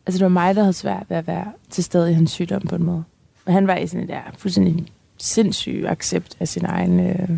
[0.06, 2.62] Altså det var mig, der havde svært ved at være til stede i hans sygdom
[2.62, 3.04] på en måde.
[3.46, 4.86] Og han var i sådan en der fuldstændig
[5.18, 7.28] sindssyg accept af sin egen øh,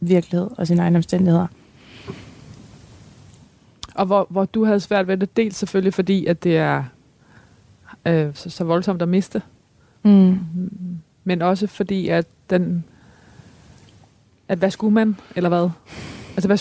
[0.00, 1.46] virkelighed og sine egne omstændigheder.
[3.94, 6.84] Og hvor, hvor du havde svært ved det, dels selvfølgelig fordi, at det er
[8.06, 9.42] øh, så, så voldsomt at miste,
[10.02, 10.38] Mm.
[11.24, 12.84] men også fordi, at den,
[14.48, 15.68] at hvad skulle man, eller hvad?
[16.36, 16.58] Altså, hvad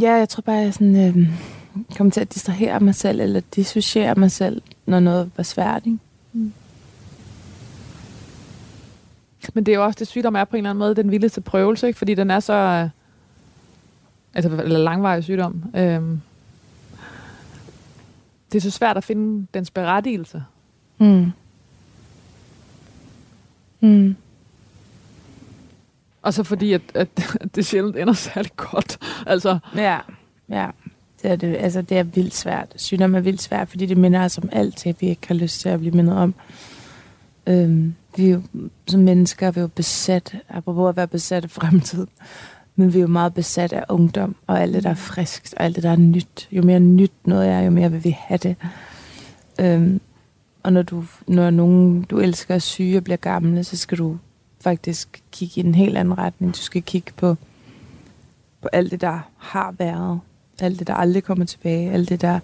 [0.00, 1.28] Ja, jeg tror bare, jeg sådan, øh,
[1.96, 5.86] kom til at distrahere mig selv, eller dissociere mig selv, når noget var svært.
[5.86, 5.98] Ikke?
[9.54, 11.40] Men det er jo også, det sygdom er på en eller anden måde den vildeste
[11.40, 11.98] prøvelse, ikke?
[11.98, 12.52] fordi den er så...
[12.52, 12.88] øh,
[14.34, 15.62] Altså, eller langvarig sygdom.
[15.76, 16.20] Øhm,
[18.52, 20.44] det er så svært at finde dens berettigelse.
[20.98, 21.32] Mm.
[23.80, 24.16] Mm.
[26.26, 27.08] Og så fordi, at, at,
[27.54, 28.98] det sjældent ender særlig godt.
[29.26, 29.98] Altså, Ja,
[30.48, 30.66] ja.
[31.22, 32.72] Det er, det, altså, det er vildt svært.
[32.76, 35.60] Sygdom er vildt svært, fordi det minder os om alt, det vi ikke har lyst
[35.60, 36.34] til at blive mindet om.
[37.46, 38.42] Øhm, vi er jo,
[38.86, 42.06] som mennesker vi er jo besat, apropos at være besat af fremtid,
[42.76, 45.64] men vi er jo meget besat af ungdom, og alt det, der er friskt, og
[45.64, 46.48] alt det, der er nyt.
[46.52, 48.56] Jo mere nyt noget er, jo mere vil vi have det.
[49.60, 50.00] Øhm,
[50.62, 54.18] og når, du, når nogen, du elsker, er syge og bliver gamle, så skal du
[54.66, 56.54] faktisk kigge i en helt anden retning.
[56.54, 57.36] Du skal kigge på,
[58.60, 60.20] på alt det, der har været.
[60.60, 61.92] Alt det, der aldrig kommer tilbage.
[61.92, 62.40] Alt det, der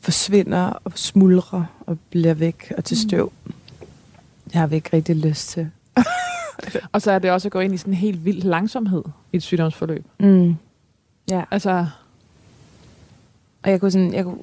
[0.00, 3.32] forsvinder og smuldrer og bliver væk og til støv.
[4.44, 5.70] Det har vi ikke rigtig lyst til.
[6.92, 9.36] og så er det også at gå ind i sådan en helt vild langsomhed i
[9.36, 10.06] et sygdomsforløb.
[10.20, 10.56] Mm.
[11.30, 11.86] Ja, Altså,
[13.62, 14.42] og jeg kunne, sådan, jeg kunne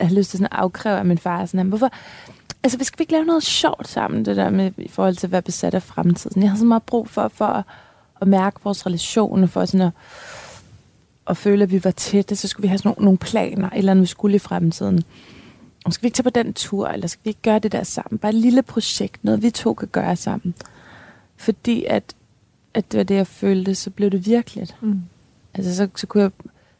[0.00, 1.46] have lyst til sådan at afkræve af min far.
[1.46, 1.90] Sådan, hvorfor?
[2.62, 5.26] Altså, vi skal vi ikke lave noget sjovt sammen, det der med, i forhold til
[5.26, 6.42] at være besat af fremtiden.
[6.42, 7.64] Jeg har så meget brug for, for at,
[8.20, 9.92] at mærke vores relationer, for sådan at,
[11.30, 13.90] at føle, at vi var tætte, så skulle vi have sådan nogle, nogle planer, eller
[13.90, 15.02] andet, vi skulle i fremtiden.
[15.84, 17.82] Og skal vi ikke tage på den tur, eller skal vi ikke gøre det der
[17.82, 18.18] sammen?
[18.18, 20.54] Bare et lille projekt, noget vi to kan gøre sammen.
[21.36, 22.14] Fordi at,
[22.74, 24.76] at det var det, jeg følte, så blev det virkeligt.
[24.80, 25.00] mm.
[25.54, 26.30] Altså, så, så, kunne jeg,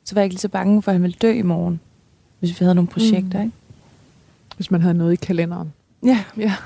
[0.05, 1.81] så var jeg ikke lige så bange for, at han ville dø i morgen,
[2.40, 3.45] hvis vi havde nogle projekter, Mm.
[3.45, 3.57] ikke?
[4.61, 5.73] Hvis man havde noget i kalenderen.
[6.05, 6.25] Ja.
[6.37, 6.57] Ja.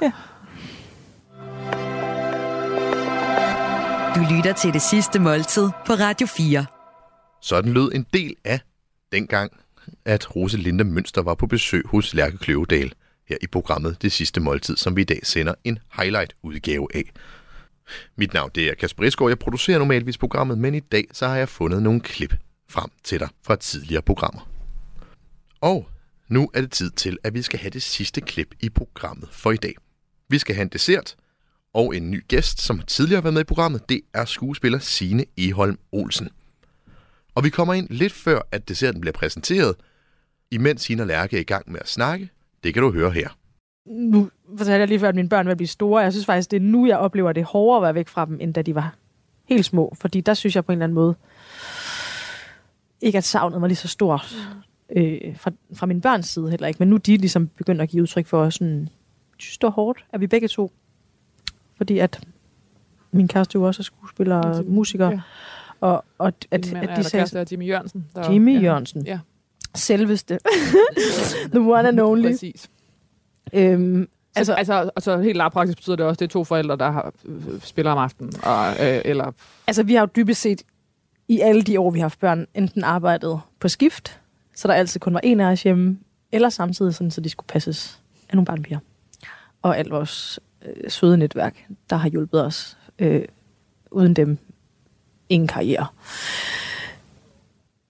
[4.14, 6.66] Du lytter til det sidste måltid på Radio 4.
[7.42, 8.60] Sådan lød en del af
[9.12, 9.52] dengang,
[10.04, 12.92] at Roselinda Mønster var på besøg hos Lærke Kløvedal
[13.28, 17.12] her i programmet Det Sidste Måltid, som vi i dag sender en highlight-udgave af.
[18.16, 19.30] Mit navn det er Kasper Isgaard.
[19.30, 22.34] Jeg producerer normalvis programmet, men i dag så har jeg fundet nogle klip
[22.68, 24.48] frem til dig fra tidligere programmer.
[25.60, 25.88] Og
[26.28, 29.50] nu er det tid til, at vi skal have det sidste klip i programmet for
[29.50, 29.74] i dag.
[30.28, 31.16] Vi skal have en dessert
[31.74, 33.88] og en ny gæst, som tidligere har været med i programmet.
[33.88, 36.28] Det er skuespiller Sine Eholm Olsen.
[37.34, 39.74] Og vi kommer ind lidt før, at desserten bliver præsenteret,
[40.50, 42.30] imens Sine og Lærke er i gang med at snakke.
[42.64, 43.28] Det kan du høre her.
[43.86, 46.02] nu fortalte jeg lige før, at mine børn vil blive store.
[46.02, 48.38] Jeg synes faktisk, det er nu, jeg oplever det hårdere at være væk fra dem,
[48.40, 48.94] end da de var
[49.48, 49.94] helt små.
[50.00, 51.14] Fordi der synes jeg på en eller anden måde,
[53.00, 54.36] ikke at savnet var lige så stort
[54.90, 56.78] øh, fra, fra min børns side heller ikke.
[56.78, 58.88] Men nu er de ligesom begyndt at give udtryk for sådan,
[59.38, 60.72] synes, det var hårdt, at vi begge to.
[61.76, 62.20] Fordi at
[63.12, 65.10] min kæreste jo også er skuespiller og musiker.
[65.10, 65.20] Ja.
[65.80, 68.04] Og, og at, at de sagde, kæreste Jimmy Jørgensen.
[68.14, 68.60] Der, Jimmy ja.
[68.60, 69.06] Jørgensen.
[69.06, 69.18] Ja,
[69.74, 70.38] selveste,
[71.54, 72.28] the one and only.
[72.28, 72.70] præcis.
[73.52, 76.90] Øhm, Altså, altså, altså helt lavpraktisk betyder det også, at det er to forældre, der
[76.90, 78.32] har, øh, spiller om aftenen.
[78.42, 79.32] Og, øh, eller,
[79.66, 80.62] Altså, vi har jo dybest set
[81.28, 84.20] i alle de år, vi har haft børn, enten arbejdet på skift,
[84.54, 85.98] så der altid kun var en af os hjemme,
[86.32, 88.78] eller samtidig sådan, så de skulle passes af nogle barnpiger.
[89.62, 92.78] Og alt vores øh, søde netværk, der har hjulpet os.
[92.98, 93.24] Øh,
[93.90, 94.38] uden dem,
[95.28, 95.86] ingen karriere.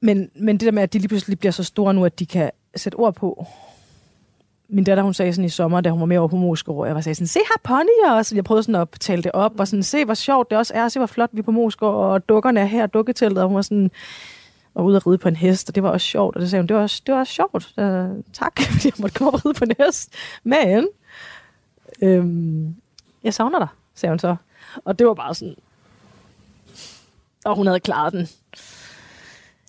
[0.00, 2.26] Men, men det der med, at de lige pludselig bliver så store nu, at de
[2.26, 3.46] kan sætte ord på.
[4.68, 6.94] Min datter, hun sagde sådan i sommer, da hun var med over på Moskov, jeg
[6.94, 8.34] var sagde sådan, se her ponyer også.
[8.34, 10.88] Jeg prøvede sådan at tale det op, og sådan, se hvor sjovt det også er,
[10.88, 13.62] se hvor flot vi er på Moskov, og dukkerne er her, dukketeltet, og hun var
[13.62, 13.90] sådan,
[14.74, 16.36] og ude at ride på en hest, og det var også sjovt.
[16.36, 17.74] Og det sagde hun, det var også, det var også sjovt.
[17.76, 20.14] Uh, tak, fordi jeg måtte komme og ride på en hest.
[20.44, 20.88] Men,
[22.02, 22.74] øhm,
[23.24, 24.36] jeg savner dig, sagde hun så.
[24.84, 25.54] Og det var bare sådan,
[27.44, 28.28] og hun havde klaret den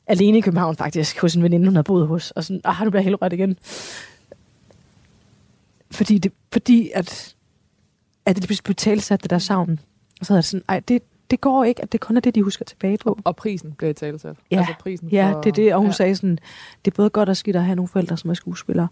[0.07, 2.31] alene i København faktisk, hos en veninde, hun havde boet hos.
[2.31, 3.57] Og sådan, ah, nu bliver jeg helt ret igen.
[5.91, 7.35] Fordi, det, fordi at,
[8.25, 9.79] at det pludselig blev talsat, det der savn.
[10.19, 11.01] Og så havde jeg sådan, ej, det,
[11.32, 13.19] det går ikke, at det kun er det, de husker tilbage på.
[13.23, 14.36] og prisen blev i talesat.
[14.51, 15.93] Ja, altså prisen Ja, for, det er det, og hun ja.
[15.93, 16.39] sagde sådan,
[16.86, 18.88] det er både godt og skidt at have nogle forældre, som er skuespillere.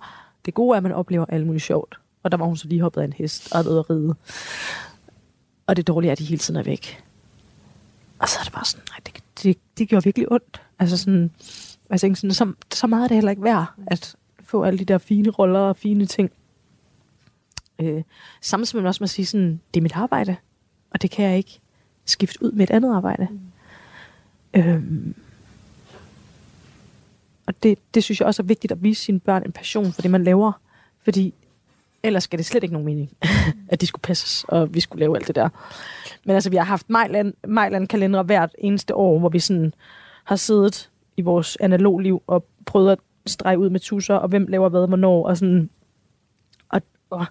[0.45, 1.99] Det gode er, at man oplever alt muligt sjovt.
[2.23, 4.15] Og der var hun så lige hoppet af en hest og er at ride.
[5.67, 7.03] Og det dårlige er, at de hele tiden er væk.
[8.19, 10.61] Og så er det bare sådan, nej, det, det, det gjorde virkelig ondt.
[10.79, 11.31] Altså sådan,
[11.99, 14.97] tænkte sådan, så, så meget er det heller ikke værd, at få alle de der
[14.97, 16.31] fine roller og fine ting.
[17.79, 18.03] Øh,
[18.41, 20.35] samtidig med også med at sige sådan, det er mit arbejde,
[20.91, 21.59] og det kan jeg ikke
[22.05, 23.27] skifte ud med et andet arbejde.
[23.31, 24.59] Mm.
[24.61, 25.15] Øhm,
[27.45, 30.01] og det, det synes jeg også er vigtigt at vise sine børn en passion for
[30.01, 30.51] det, man laver.
[31.03, 31.33] Fordi
[32.03, 33.09] ellers skal det slet ikke nogen mening,
[33.71, 35.49] at de skulle passes, og vi skulle lave alt det der.
[36.25, 39.73] Men altså, vi har haft Mejland, Mejland kalender hvert eneste år, hvor vi sådan
[40.23, 44.45] har siddet i vores analog liv og prøvet at strege ud med tusser, og hvem
[44.47, 45.69] laver hvad, hvornår, og sådan.
[46.69, 47.25] Og, og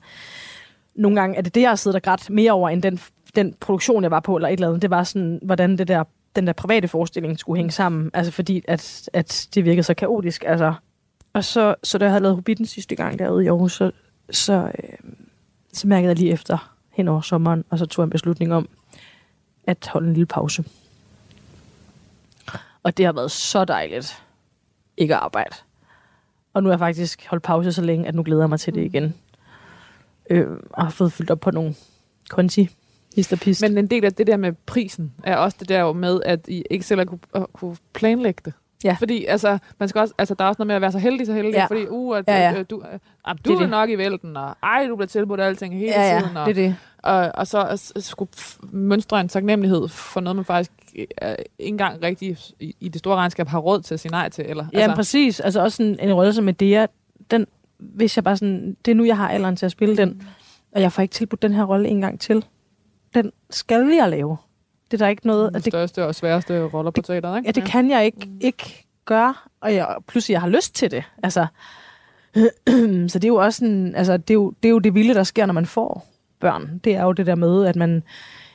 [0.94, 3.00] nogle gange er det det, jeg har siddet og grædt mere over, end den,
[3.34, 4.82] den produktion, jeg var på, eller et eller andet.
[4.82, 6.04] Det var sådan, hvordan det der,
[6.36, 8.10] den der private forestilling skulle hænge sammen.
[8.14, 10.44] Altså fordi, at, at det virkede så kaotisk.
[10.46, 10.74] Altså.
[11.32, 13.90] Og så, så da jeg havde lavet Hobbiten sidste gang derude i Aarhus, så,
[14.30, 14.98] så, øh,
[15.72, 18.68] så mærkede jeg lige efter hen over sommeren, og så tog jeg en beslutning om
[19.64, 20.64] at holde en lille pause.
[22.82, 24.22] Og det har været så dejligt
[24.96, 25.56] ikke at arbejde.
[26.54, 28.74] Og nu har jeg faktisk holdt pause så længe, at nu glæder jeg mig til
[28.74, 29.14] det igen.
[30.30, 31.74] Øh, og har fået fyldt op på nogle
[32.28, 32.68] konti.
[33.16, 33.62] Hist og pist.
[33.62, 36.62] Men en del af det der med prisen er også det der med, at I
[36.70, 38.52] ikke selv kunne, kunne planlægge det.
[38.84, 38.96] Ja.
[38.98, 41.26] Fordi altså, man skal også, altså, der er også noget med at være så heldig,
[41.26, 41.66] så heldig, Ja.
[41.66, 42.58] fordi uh, at, Ja, ja.
[42.58, 43.70] øh, du, øh, ah, Det du er er, det.
[43.70, 46.32] nok i vælten, og ej, du bliver tilbudt alting hele ja, tiden.
[46.34, 46.76] ja, Og, det er det.
[47.02, 47.62] og, og så
[47.96, 48.30] at skulle
[48.62, 53.16] mønstre en taknemmelighed for noget, man faktisk øh, ikke engang rigtig i, i det store
[53.16, 54.44] regnskab har råd til at sige nej til.
[54.48, 54.96] Eller, Ja, altså.
[54.96, 55.40] præcis.
[55.40, 56.86] Altså også sådan en rolle som Medea,
[57.30, 57.46] den,
[57.78, 60.22] hvis jeg bare sådan, det er nu, jeg har alderen til at spille den,
[60.72, 62.44] og jeg får ikke tilbudt den her rolle en gang til.
[63.14, 64.36] Den skal jeg lave.
[64.90, 65.52] Det er der ikke noget...
[65.52, 67.48] de at det, største og sværeste roller på teateret, ikke?
[67.48, 71.04] ja, det kan jeg ikke, ikke gøre, og jeg, pludselig jeg har lyst til det.
[71.22, 71.46] Altså,
[73.12, 75.14] så det er jo også en, altså, det, er jo, det er jo det vilde,
[75.14, 76.06] der sker, når man får
[76.40, 76.80] børn.
[76.84, 78.02] Det er jo det der med, at man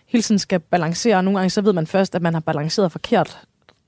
[0.05, 2.91] hele tiden skal balancere, og nogle gange så ved man først, at man har balanceret
[2.91, 3.39] forkert,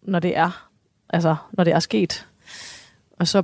[0.02, 0.70] når det er,
[1.10, 2.28] altså, når det er sket.
[3.20, 3.44] Og så,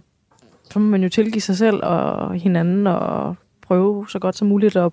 [0.64, 4.76] så må man jo tilgive sig selv og hinanden, og prøve så godt som muligt
[4.76, 4.92] at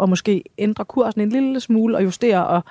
[0.00, 2.64] og måske ændre kursen en lille smule og justere, og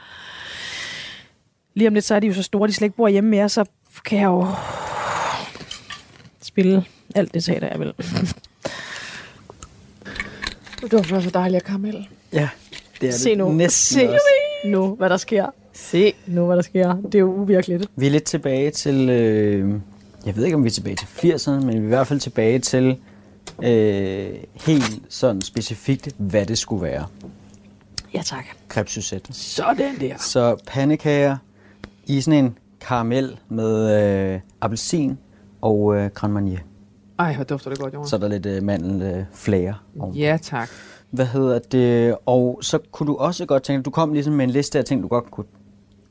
[1.74, 3.50] lige om lidt, så er de jo så store, de slet ikke bor hjemme mere,
[3.50, 3.66] så
[4.06, 4.48] kan jeg jo
[6.42, 7.94] spille alt det teater, jeg vil.
[10.82, 12.08] Det var så dejligt at karamel.
[12.34, 12.50] Ja,
[13.02, 13.52] det er Se det nu.
[13.52, 14.20] næsten Se også.
[14.66, 15.46] nu, hvad der sker.
[15.74, 16.96] Se nu, hvad der sker.
[16.96, 17.86] Det er jo uvirkeligt.
[17.96, 19.74] Vi er lidt tilbage til, øh,
[20.26, 22.20] jeg ved ikke om vi er tilbage til 80'erne, men vi er i hvert fald
[22.20, 22.98] tilbage til
[23.64, 24.30] øh,
[24.66, 27.06] helt sådan specifikt, hvad det skulle være.
[28.14, 28.46] Ja, tak.
[28.90, 29.34] Suzette.
[29.34, 30.18] Sådan der.
[30.18, 31.38] Så pandekager
[32.06, 34.04] i sådan en karamel med
[34.34, 35.18] øh, appelsin
[35.62, 36.60] og øh, Grand Marnier.
[37.20, 38.10] Ej, hvor dufter det godt, Jonas.
[38.10, 39.84] Så er der lidt øh, mandelflager.
[40.08, 40.70] Øh, Ja, tak.
[41.12, 42.16] Hvad hedder det?
[42.26, 45.04] Og så kunne du også godt tænke, du kom ligesom med en liste af ting,
[45.04, 45.46] du godt kunne,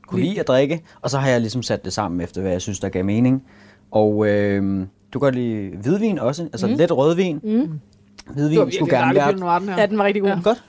[0.07, 2.61] kunne lide at drikke, og så har jeg ligesom sat det sammen efter, hvad jeg
[2.61, 3.43] synes, der gav mening.
[3.91, 6.73] Og øh, du kan godt lide hvidvin også, altså mm.
[6.73, 7.35] lidt rødvin.
[7.35, 7.49] Mm.
[7.49, 7.79] Det
[8.27, 9.79] Hvidvin virkelig skulle gerne være Noir, den her.
[9.79, 10.29] Ja, den var rigtig god.
[10.29, 10.39] Ja.
[10.43, 10.63] Godt.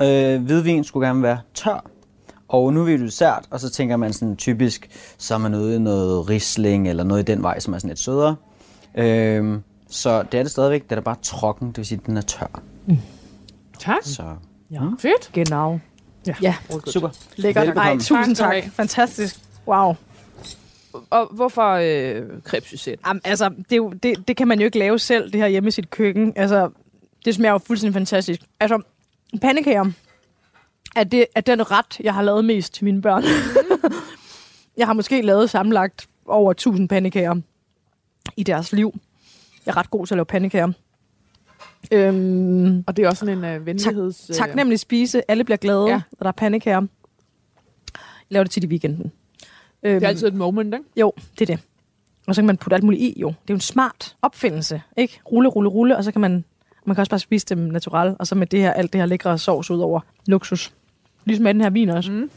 [0.00, 0.34] Ja.
[0.34, 1.84] Øh, hvidvin skulle gerne være tør.
[2.48, 5.54] Og nu er vi jo dessert, og så tænker man sådan typisk, så er man
[5.54, 8.36] ude i noget risling eller noget i den vej, som er sådan lidt sødere.
[8.94, 9.58] Øh,
[9.90, 12.20] så det er det stadigvæk, det er bare trokken, det vil sige, at den er
[12.20, 12.62] tør.
[13.78, 14.02] Tak.
[14.02, 14.22] Så
[14.70, 14.80] Ja.
[14.98, 15.30] Fedt.
[15.32, 15.78] Genau.
[16.26, 16.54] Ja, ja
[16.86, 17.08] super.
[17.36, 17.66] lækkert.
[17.66, 17.90] Velbekomme.
[17.90, 18.72] Ej, tusind Tak tak.
[18.72, 19.40] Fantastisk.
[19.66, 19.94] Wow.
[21.10, 22.22] Og hvorfor øh?
[23.06, 25.70] Jamen, altså, det, det, det kan man jo ikke lave selv, det her hjemme i
[25.70, 26.32] sit køkken.
[26.36, 26.70] Altså,
[27.24, 28.40] Det smager jo fuldstændig fantastisk.
[28.60, 28.82] Altså,
[29.42, 29.84] pandekager
[30.96, 33.24] er, det, er den ret, jeg har lavet mest til mine børn.
[34.78, 37.34] jeg har måske lavet sammenlagt over 1000 pandekager
[38.36, 38.94] i deres liv.
[39.66, 40.72] Jeg er ret god til at lave pandekager.
[41.92, 44.30] Øhm, Og det er også sådan en uh, venligheds...
[44.30, 45.30] øh, taknemmelig spise.
[45.30, 45.90] Alle bliver glade, Ja.
[45.92, 45.94] ja.
[45.94, 46.80] når der er pandekager.
[46.80, 46.86] Jeg
[48.28, 49.12] laver det tit i weekenden.
[49.82, 50.84] Øhm, Det er altid et moment, ikke?
[50.96, 51.64] Jo, det er det.
[52.26, 53.28] Og så kan man putte alt muligt i, jo.
[53.28, 55.20] Det er jo en smart opfindelse, ikke?
[55.32, 56.44] Rulle, rulle, rulle, og så kan man...
[56.84, 59.06] Man kan også bare spise dem naturalt, og så med det her, alt det her
[59.06, 60.72] lækre sovs ud over luksus.
[61.24, 62.12] Ligesom med den her vin også.
[62.12, 62.30] Mm.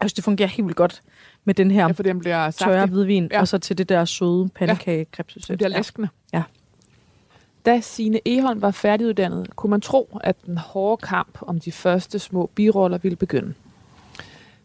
[0.00, 1.02] Jeg synes, det fungerer helt vildt godt
[1.44, 3.28] med den her Ja, for den bliver tørre hvidvin, Ja.
[3.36, 3.40] ja.
[3.40, 5.22] og så til det der søde pandekage ja.
[5.48, 6.08] Det bliver læskende.
[6.32, 6.42] Ja.
[7.66, 12.18] Da Signe Eholm var færdiguddannet, kunne man tro, at den hårde kamp om de første
[12.18, 13.54] små biroller ville begynde.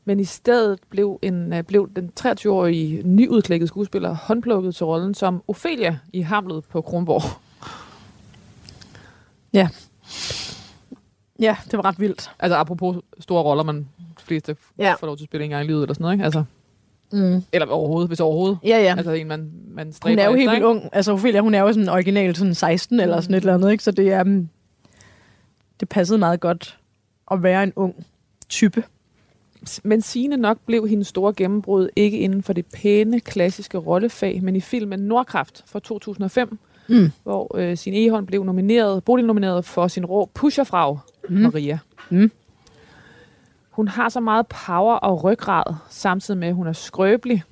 [0.05, 5.43] Men i stedet blev, en, øh, blev den 23-årige nyudklækkede skuespiller håndplukket til rollen som
[5.47, 7.21] Ophelia i Hamlet på Kronborg.
[9.53, 9.69] Ja.
[11.39, 12.31] Ja, det var ret vildt.
[12.39, 13.87] Altså apropos store roller, man
[14.19, 14.93] fleste Ja.
[14.99, 16.23] får lov til at spille en gang i livet eller sådan noget, ikke?
[16.25, 16.43] Altså,
[17.11, 17.43] Mm.
[17.53, 18.57] eller overhovedet, hvis overhovedet.
[18.63, 18.95] Ja, ja.
[18.97, 20.89] Altså en, man, man stræber Hun er jo helt vildt ung.
[20.91, 23.83] Altså, Ophelia, hun er jo sådan original sådan 16 eller sådan et eller andet, ikke?
[23.83, 24.21] Så det er...
[24.23, 24.49] Um,
[25.79, 26.77] det passede meget godt
[27.31, 28.05] at være en ung
[28.49, 28.83] type.
[29.83, 34.55] Men Signe nok blev hendes store gennembrud ikke inden for det pæne, klassiske rollefag, men
[34.55, 37.11] i filmen Nordkraft fra 2005, Mm.
[37.23, 40.97] hvor øh, Signe Eholm blev nomineret, Bodil nomineret for sin rå pusherfrag,
[41.29, 41.35] mm.
[41.35, 41.79] Maria.
[42.09, 42.31] Mm.
[43.75, 47.43] Hun har så meget power og ryggrad, samtidig med, at hun er skrøbelig.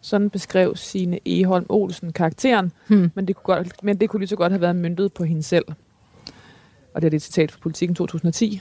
[0.00, 3.10] Sådan beskrev Signe Eholm Olsen karakteren, Hmm.
[3.14, 5.42] men, det kunne godt, men det kunne lige så godt have været myndet på hende
[5.42, 5.64] selv.
[6.94, 8.60] Og det er det citat fra Politiken 2010.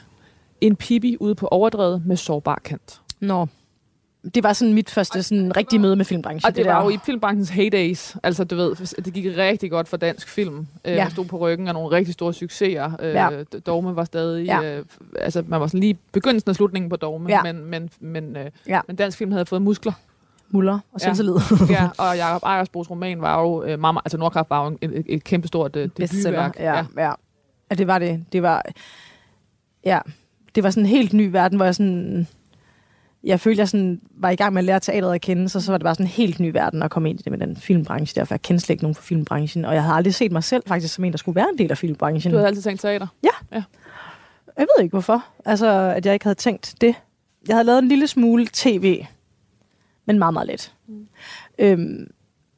[0.61, 3.01] En pibi ude på overdrevet med sårbar kant.
[3.19, 3.47] Nå.
[4.35, 6.47] Det var sådan mit første sådan, rigtige møde med filmbranchen.
[6.51, 6.73] Og det, der.
[6.73, 8.15] var jo i filmbranchens heydays.
[8.23, 10.57] Altså, du ved, det gik rigtig godt for dansk film.
[10.57, 10.93] Øh, Ja.
[10.93, 11.09] ja.
[11.09, 12.91] stod på ryggen af nogle rigtig store succeser.
[13.01, 13.29] Øh, Ja.
[13.31, 13.43] ja.
[13.65, 14.45] Dogme var stadig...
[14.45, 14.61] Ja.
[14.61, 14.77] Ja.
[14.77, 14.85] Øh,
[15.19, 17.29] altså, man var sådan lige begyndelsen og slutningen på Dogme.
[17.29, 17.43] Ja.
[17.43, 18.81] Men, men, men, øh, Ja.
[18.87, 19.93] men dansk film havde fået muskler.
[20.49, 21.05] Muller og Ja.
[21.13, 21.35] selvtillid.
[21.69, 23.63] ja, og Jacob Ejersbos roman var jo...
[23.63, 26.55] Øh, meget, altså, Nordkraft var jo et, et, kæmpestort øh, debutværk.
[26.59, 26.85] Ja, ja.
[26.97, 27.11] ja.
[27.71, 28.25] ja, det var det.
[28.33, 28.63] Det var...
[29.85, 29.99] Ja,
[30.55, 32.27] det var sådan en helt ny verden, hvor jeg sådan...
[33.25, 35.71] Jeg følte, jeg sådan var i gang med at lære teateret at kende, så, så
[35.71, 37.57] var det bare sådan en helt ny verden at komme ind i det med den
[37.57, 40.31] filmbranche der, for jeg kendte slet ikke nogen fra filmbranchen, og jeg havde aldrig set
[40.31, 42.31] mig selv faktisk som en, der skulle være en del af filmbranchen.
[42.31, 43.07] Du havde altid tænkt teater.
[44.57, 46.95] Jeg ved ikke hvorfor, altså at jeg ikke havde tænkt det.
[47.47, 49.05] Jeg havde lavet en lille smule tv,
[50.05, 50.73] men meget, meget let.
[50.87, 51.07] Mm.
[51.59, 52.11] Øhm,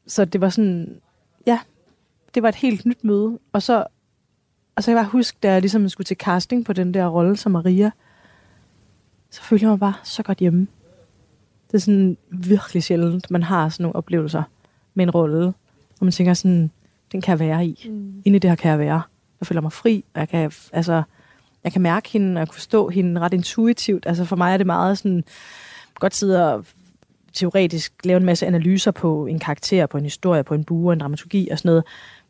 [0.08, 1.00] så det var sådan,
[1.46, 1.60] ja,
[2.36, 3.40] det var et helt nyt møde.
[3.54, 3.86] Og så,
[4.76, 7.08] og så kan jeg bare huske, da jeg ligesom skulle til casting på den der
[7.08, 7.92] rolle som Maria,
[9.32, 10.68] så følte jeg mig bare så godt hjemme.
[11.68, 14.44] Det er sådan virkelig sjældent, man har sådan nogle oplevelser
[14.94, 15.54] med en rolle,
[15.98, 16.72] hvor man tænker sådan,
[17.12, 17.90] den kan jeg være i.
[17.90, 18.22] Mm.
[18.26, 19.02] Inde i det her kan jeg være.
[19.40, 21.04] Jeg føler mig fri, og jeg kan, altså,
[21.64, 24.08] jeg kan mærke hende, og jeg kan forstå hende ret intuitivt.
[24.08, 25.24] Altså for mig er det meget sådan,
[25.96, 26.66] godt sidde og
[27.34, 31.00] teoretisk lave en masse analyser på en karakter, på en historie, på en bue, en
[31.00, 31.84] dramaturgi og sådan noget.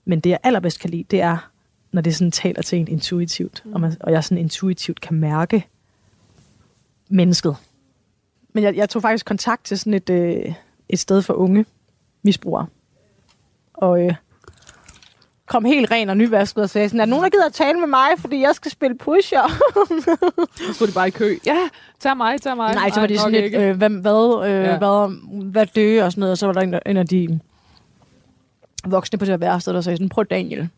[0.05, 1.49] Men det, jeg allerbedst kan lide, det er,
[1.91, 3.73] når det sådan taler til en intuitivt, mm.
[3.73, 5.67] og, man, og jeg sådan intuitivt kan mærke
[7.09, 7.55] mennesket.
[8.53, 10.53] Men jeg, jeg tog faktisk kontakt til sådan et, øh,
[10.89, 11.65] et sted for unge
[12.23, 12.65] misbrugere.
[13.73, 14.15] Og øh,
[15.45, 17.87] kom helt ren og nyvasket og sagde sådan, er nogen, der gider at tale med
[17.87, 19.41] mig, fordi jeg skal spille pusher?
[20.67, 21.35] Så stod de bare i kø.
[21.45, 21.57] Ja,
[21.99, 22.73] tag mig, tag mig.
[22.73, 24.71] Nej, så var det sådan lidt, øh, hvad, hvad, øh, Ja.
[24.71, 24.77] ja.
[24.77, 27.39] hvad, hvad dø og sådan noget, og så var der en, en af de
[28.85, 30.69] voksne på det her værsted, der sagde sådan, prøv Daniel.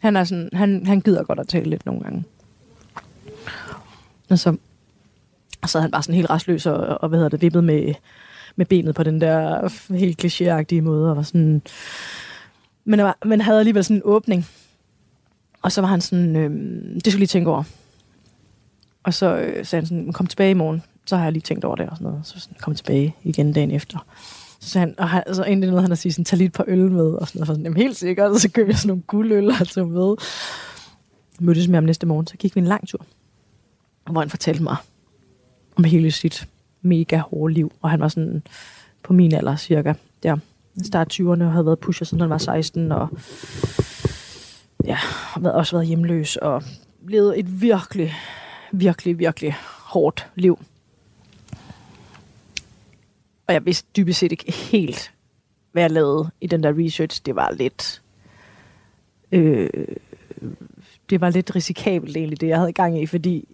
[0.00, 2.24] Han, er sådan, han, han gider godt at tale lidt nogle gange.
[4.30, 4.56] Og så,
[5.62, 7.94] og så havde han bare sådan helt restløs og, og hvad hedder det, vippet med,
[8.56, 11.62] med benet på den der helt klichéagtige måde, og var sådan,
[12.84, 14.46] men, var, men havde alligevel sådan en åbning.
[15.62, 16.50] Og så var han sådan, øh,
[16.94, 17.62] det skulle lige tænke over.
[19.02, 20.82] Og så øh, sagde han sådan, kom tilbage i morgen.
[21.06, 22.26] Så har jeg lige tænkt over det og sådan noget.
[22.26, 24.06] Så sådan, kom tilbage igen dagen efter.
[24.60, 26.52] Så sagde han, og han, så endelig noget, han har sige sådan, tag lige et
[26.52, 27.12] par øl med.
[27.12, 27.46] Og sådan noget.
[27.46, 28.30] Så sådan, Jamen, helt sikkert.
[28.30, 30.14] Og så købte jeg sådan nogle guldøl og tog med.
[31.40, 32.26] Mødtes med ham næste morgen.
[32.26, 33.06] Så gik vi en lang tur.
[34.10, 34.76] Hvor han fortalte mig
[35.80, 36.48] om hele sit
[36.82, 37.72] mega hårde liv.
[37.82, 38.42] Og han var sådan
[39.02, 39.94] på min alder cirka.
[40.24, 40.34] Ja,
[40.82, 42.92] Start 20'erne og havde været pusher, siden han var 16.
[42.92, 43.08] Og
[44.84, 46.36] ja, har også været hjemløs.
[46.36, 46.62] Og
[47.08, 48.14] levet et virkelig
[48.72, 50.58] virkelig, virkelig hårdt liv.
[53.46, 55.12] Og jeg vidste dybest set ikke helt,
[55.72, 57.22] hvad jeg lavede i den der research.
[57.26, 58.02] Det var lidt...
[59.32, 59.70] Øh,
[61.10, 63.48] det var lidt risikabelt egentlig, det jeg havde gang i, fordi...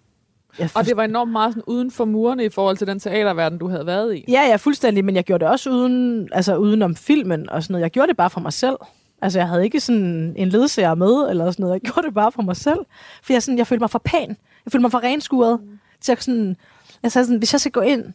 [0.59, 3.57] Jeg Og det var enormt meget sådan uden for murene i forhold til den teaterverden,
[3.57, 4.25] du havde været i.
[4.27, 7.73] Ja, ja, fuldstændig, men jeg gjorde det også uden, altså uden om filmen og sådan
[7.73, 7.81] noget.
[7.81, 8.77] Jeg gjorde det bare for mig selv.
[9.21, 11.73] Altså, jeg havde ikke sådan en ledsager med, eller sådan noget.
[11.73, 12.79] Jeg gjorde det bare for mig selv.
[13.23, 14.29] For jeg, sådan, jeg følte mig for pæn.
[14.65, 15.61] Jeg følte mig for renskuret.
[15.61, 15.79] Mm.
[16.01, 16.57] Til at sådan,
[17.03, 18.05] jeg sagde sådan, hvis jeg skal gå ind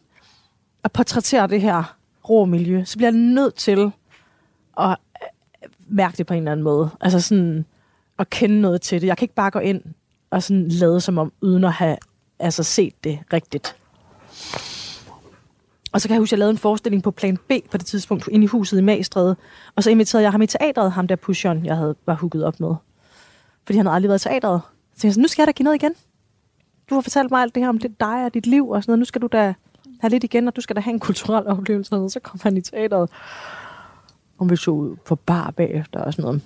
[0.83, 1.95] og portrættere det her
[2.29, 3.91] rå miljø, så bliver jeg nødt til
[4.79, 6.89] at øh, mærke det på en eller anden måde.
[7.01, 7.65] Altså sådan
[8.19, 9.07] at kende noget til det.
[9.07, 9.81] Jeg kan ikke bare gå ind
[10.31, 11.97] og sådan lade som om, uden at have
[12.43, 13.75] altså, set det rigtigt.
[15.91, 17.85] Og så kan jeg huske, at jeg lavede en forestilling på plan B på det
[17.85, 19.35] tidspunkt, inde i huset i Magstræde.
[19.75, 22.59] Og så inviterede jeg ham i teatret, ham der pusheren, jeg havde var hugget op
[22.59, 22.75] med.
[23.65, 24.61] Fordi han havde aldrig været i teatret.
[24.61, 25.93] Så tænkte jeg sådan, nu skal jeg da give noget igen.
[26.89, 28.91] Du har fortalt mig alt det her om det, dig og dit liv og sådan
[28.91, 28.99] noget.
[28.99, 29.53] Nu skal du da
[30.01, 31.95] have lidt igen, og du skal da have en kulturel oplevelse.
[31.95, 33.09] Og så kom han i teatret.
[34.37, 36.41] Og vi så ud på bar bagefter og sådan noget.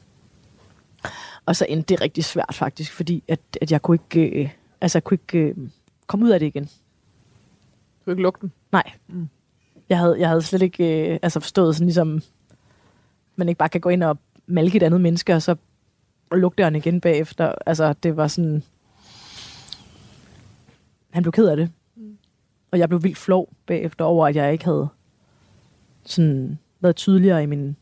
[1.45, 4.49] Og så endte det rigtig svært faktisk, fordi at, at jeg kunne ikke, øh,
[4.81, 5.55] altså, jeg kunne ikke øh,
[6.07, 6.63] komme ud af det igen.
[6.63, 8.51] Du kan ikke lukke den.
[8.71, 8.91] Nej.
[9.07, 9.29] Mm.
[9.89, 12.21] Jeg, havde, jeg havde slet ikke øh, altså forstået sådan ligesom,
[13.35, 15.55] man ikke bare kan gå ind og malke et andet menneske, og så
[16.31, 17.53] lukke døren igen bagefter.
[17.65, 18.63] Altså, det var sådan...
[21.09, 21.71] Han blev ked af det.
[21.95, 22.17] Mm.
[22.71, 24.87] Og jeg blev vildt flov bagefter over, at jeg ikke havde
[26.05, 27.75] sådan været tydeligere i min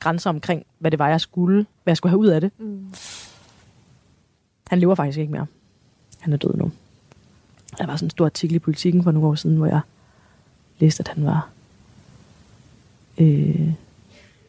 [0.00, 2.50] grænser omkring, hvad det var, jeg skulle, hvad jeg skulle have ud af det.
[2.58, 2.92] Mm.
[4.68, 5.46] Han lever faktisk ikke mere.
[6.20, 6.72] Han er død nu.
[7.78, 9.80] Der var sådan en stor artikel i Politiken for nogle år siden, hvor jeg
[10.78, 11.48] læste, at han var
[13.18, 13.72] øh,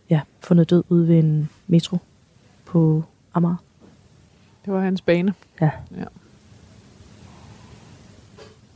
[0.09, 1.97] ja, fundet død ude ved en metro
[2.65, 3.03] på
[3.34, 3.55] Amager.
[4.65, 5.34] Det var hans bane.
[5.61, 5.70] Ja.
[5.97, 6.03] ja.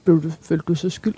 [0.03, 1.15] Blev du, følte du så skyld?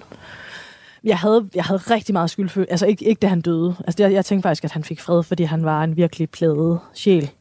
[1.04, 2.72] Jeg havde, jeg havde rigtig meget skyldfølelse.
[2.72, 3.76] Altså ikke, ikke da han døde.
[3.88, 6.80] Altså jeg, jeg tænkte faktisk, at han fik fred, fordi han var en virkelig pladet
[6.94, 7.32] sjæl.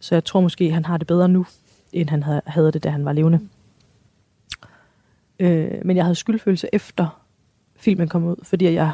[0.00, 1.46] Så jeg tror måske, han har det bedre nu,
[1.92, 3.40] end han havde, havde det, da han var levende.
[5.42, 7.22] Øh, men jeg havde skyldfølelse efter
[7.76, 8.92] filmen kom ud, fordi jeg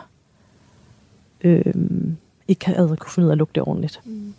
[1.40, 1.74] øh,
[2.48, 4.00] ikke havde kunne finde ud af at lukke det ordentligt.
[4.04, 4.34] Mm.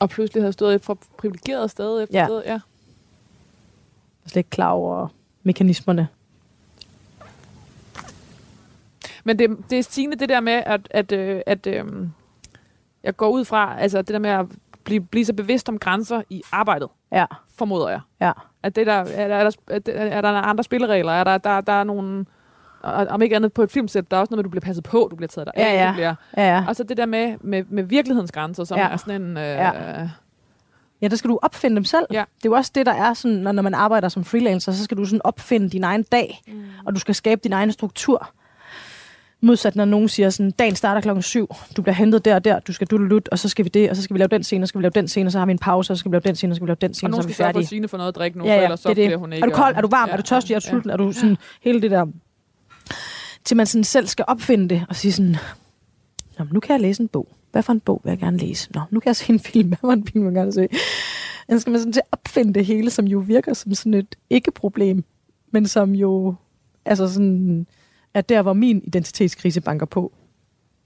[0.00, 2.26] Og pludselig havde stået et for privilegeret sted efter Ja.
[2.26, 2.42] sted.
[2.44, 2.50] Ja.
[2.52, 2.60] Jeg
[4.24, 5.08] var slet ikke klar over
[5.42, 6.08] mekanismerne.
[9.24, 11.84] Men det, det er sigende det der med, at, at, øh, at øh,
[13.02, 14.46] jeg går ud fra, altså det der med at
[14.84, 18.00] blive, blive så bevidst om grænser i arbejdet, Ja, formoder jeg.
[18.20, 18.32] ja.
[18.62, 21.12] At det der, er, der, er, der, er der, er der andre spilleregler?
[21.12, 22.26] Er der, der, der er nogle,
[22.82, 24.60] og- om ikke andet på et filmsæt, der er også noget med, at du bliver
[24.64, 25.88] passet på, du bliver taget af, Ja, ja.
[25.88, 26.64] du bliver, Ja, ja.
[26.68, 28.88] og så det der med, med, med virkelighedens grænser, som Ja.
[28.88, 29.36] er sådan en...
[29.36, 30.08] Øh, Ja.
[31.02, 32.06] Ja, der skal du opfinde dem selv.
[32.12, 32.24] Ja.
[32.36, 34.84] Det er jo også det, der er sådan, når, når man arbejder som freelancer, så
[34.84, 36.62] skal du sådan opfinde din egen dag, mm.
[36.86, 38.30] og du skal skabe din egen struktur.
[39.44, 42.58] Modsat når nogen siger sådan, dagen starter klokken syv, du bliver hentet der og der,
[42.60, 44.62] du skal dudelut, og så skal vi det, og så skal vi lave den scene,
[44.62, 46.00] og så skal vi lave den scene, og så har vi en pause, og så
[46.00, 47.22] skal vi lave den scene, og så skal vi lave den Og scene, og nogen
[47.22, 47.68] så er vi skal sørge for at færdige.
[47.68, 49.08] Signe for noget at drikke nu, Ja, for ja, ellers så det er det.
[49.08, 49.44] bliver hun ikke...
[49.44, 49.76] Er du kold?
[49.76, 50.08] Er du varm?
[50.08, 50.54] Ja, Er du tørstig?
[50.54, 50.70] Er du ja.
[50.70, 50.90] sulten?
[50.90, 52.06] Er du sådan hele det der...
[53.44, 55.36] Til man sådan selv skal opfinde det og sige sådan,
[56.38, 57.28] Nå, men nu kan jeg læse en bog.
[57.52, 58.68] Hvad for en bog vil jeg gerne læse?
[58.74, 59.68] Nå, nu kan jeg se en film.
[59.68, 60.68] Hvad for en film vil jeg gerne se?
[61.50, 64.14] Så skal man sådan til at opfinde det hele, som jo virker som sådan et
[64.30, 65.04] ikke-problem,
[65.50, 66.34] men som jo
[66.84, 67.66] altså sådan,
[68.14, 70.12] er der, hvor min identitetskrise banker på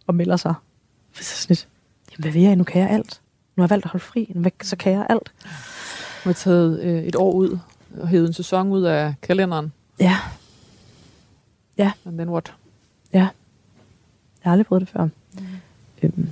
[0.07, 0.55] og melder sig.
[1.13, 1.69] For så sådan et,
[2.11, 2.57] jamen hvad vil jeg?
[2.57, 3.21] Nu kan jeg alt.
[3.57, 4.33] Nu har jeg valgt at holde fri.
[4.35, 5.33] Hvad, så kan jeg alt.
[6.25, 7.59] Nu har taget øh, et år ud
[8.01, 9.73] og hævet en sæson ud af kalenderen.
[10.01, 10.17] Ja,
[12.07, 12.55] And then what?
[13.13, 13.31] jeg
[14.43, 15.05] har aldrig prøvet det før.
[15.05, 15.47] Mm.
[16.03, 16.29] Øhm,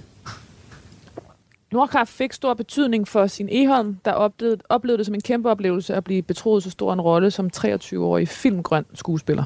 [1.72, 5.94] Nordkraft fik stor betydning for sin Eholm, der oplevede, oplevede det som en kæmpe oplevelse
[5.94, 9.44] at blive betroet så stor en rolle som 23-årig filmgrøn skuespiller.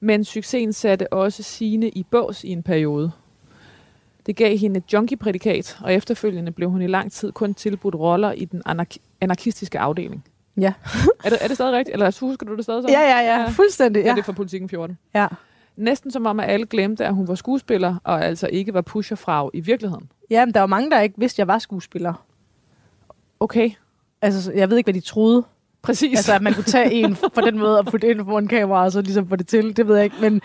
[0.00, 3.10] Men succesen satte også sine i bås i en periode.
[4.26, 8.32] Det gav hende et junkie-prædikat, og efterfølgende blev hun i lang tid kun tilbudt roller
[8.32, 10.24] i den anark- anarkistiske afdeling.
[10.56, 10.72] ja.
[11.24, 11.92] Er det, er det stadig rigtigt?
[11.94, 12.94] Eller husker du det stadig sådan?
[12.94, 14.00] ja, ja, ja, fuldstændig.
[14.00, 14.06] Ja.
[14.08, 14.12] Ja.
[14.14, 14.98] Det er fra Politiken 14.
[15.14, 15.26] ja.
[15.76, 19.50] Næsten som om, at alle glemte, at hun var skuespiller, og altså ikke var pusherfrag
[19.54, 20.10] i virkeligheden.
[20.30, 22.26] ja, men der var mange, der ikke vidste, at jeg var skuespiller.
[23.40, 23.70] Okay,
[24.22, 25.44] Altså, jeg ved ikke, hvad de troede.
[25.82, 26.18] Præcis.
[26.18, 28.84] Altså, at man kunne tage en på den måde og putte ind på en kamera,
[28.84, 29.76] og så ligesom få det til.
[29.76, 30.40] Det ved jeg ikke, men,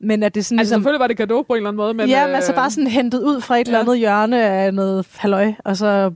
[0.00, 0.80] men at det sådan Altså ligesom...
[0.80, 2.08] selvfølgelig var det gave på en eller anden måde, men...
[2.08, 3.82] Ja, men øh, altså bare sådan hentet ud fra et eller ja.
[3.82, 6.12] andet hjørne af noget halløj, og så...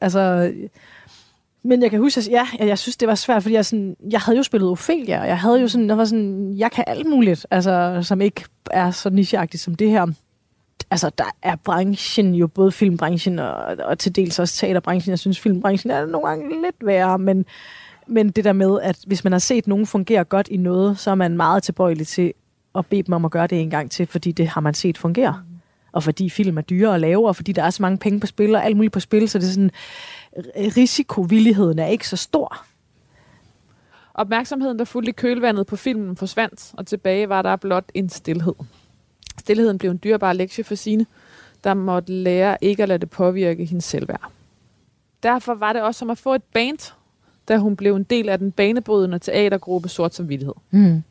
[0.00, 0.52] Altså,
[1.64, 3.96] men jeg kan huske, at ja, jeg, jeg synes, det var svært, fordi jeg, sådan,
[4.10, 6.84] jeg havde jo spillet Ophelia, og jeg havde jo sådan, jeg var sådan, jeg kan
[6.86, 10.06] alt muligt, altså, som ikke er så nicheagtigt som det her.
[10.90, 13.54] Altså, der er branchen jo, både filmbranchen og,
[13.84, 15.10] og til dels også teaterbranchen.
[15.10, 17.44] Jeg synes, filmbranchen er nogle gange lidt værre, men,
[18.06, 21.10] men det der med, at hvis man har set nogen fungere godt i noget, så
[21.10, 22.32] er man meget tilbøjelig til
[22.74, 24.98] at bede dem om at gøre det en gang til, fordi det har man set
[24.98, 25.42] fungere.
[25.48, 25.52] Mm.
[25.92, 28.26] Og fordi film er dyre at lave, og fordi der er så mange penge på
[28.26, 29.70] spil, og alt muligt på spil, så det er sådan,
[30.76, 32.64] risikovilligheden er ikke så stor.
[34.14, 38.54] Opmærksomheden, der fulgte i kølvandet på filmen, forsvandt, og tilbage var der blot en stillhed.
[39.38, 41.06] Stilheden blev en dyrbar lektie for sine,
[41.64, 44.30] der måtte lære ikke at lade det påvirke hendes selvværd.
[45.22, 46.92] Derfor var det også som at få et band,
[47.48, 50.54] da hun blev en del af den banebrydende teatergruppe Sort Samvittighed.
[50.70, 51.02] Mm.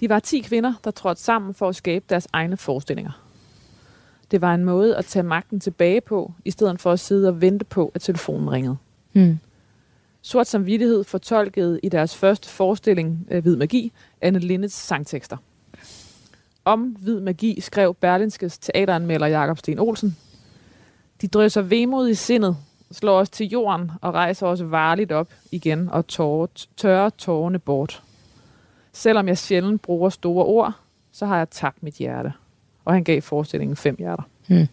[0.00, 3.24] De var 10 kvinder, der trådte sammen for at skabe deres egne forestillinger.
[4.30, 7.40] Det var en måde at tage magten tilbage på, i stedet for at sidde og
[7.40, 8.76] vente på, at telefonen ringede.
[9.12, 9.38] Mm.
[10.22, 15.36] Sort Samvittighed fortolkede i deres første forestilling, øh, Hvid Magi, Anne Lindets sangtekster.
[16.64, 20.16] Om Hvid Magi skrev Berlinskes teateranmelder Jakob Sten Olsen.
[21.20, 22.56] De drøser vemod i sindet,
[22.92, 28.02] slår os til jorden og rejser os varligt op igen og tårer, tørrer tårerne bort.
[28.92, 30.72] Selvom jeg sjældent bruger store ord,
[31.12, 32.32] så har jeg tabt mit hjerte.
[32.84, 34.22] Og han gav forestillingen fem hjerter.
[34.48, 34.68] Hmm.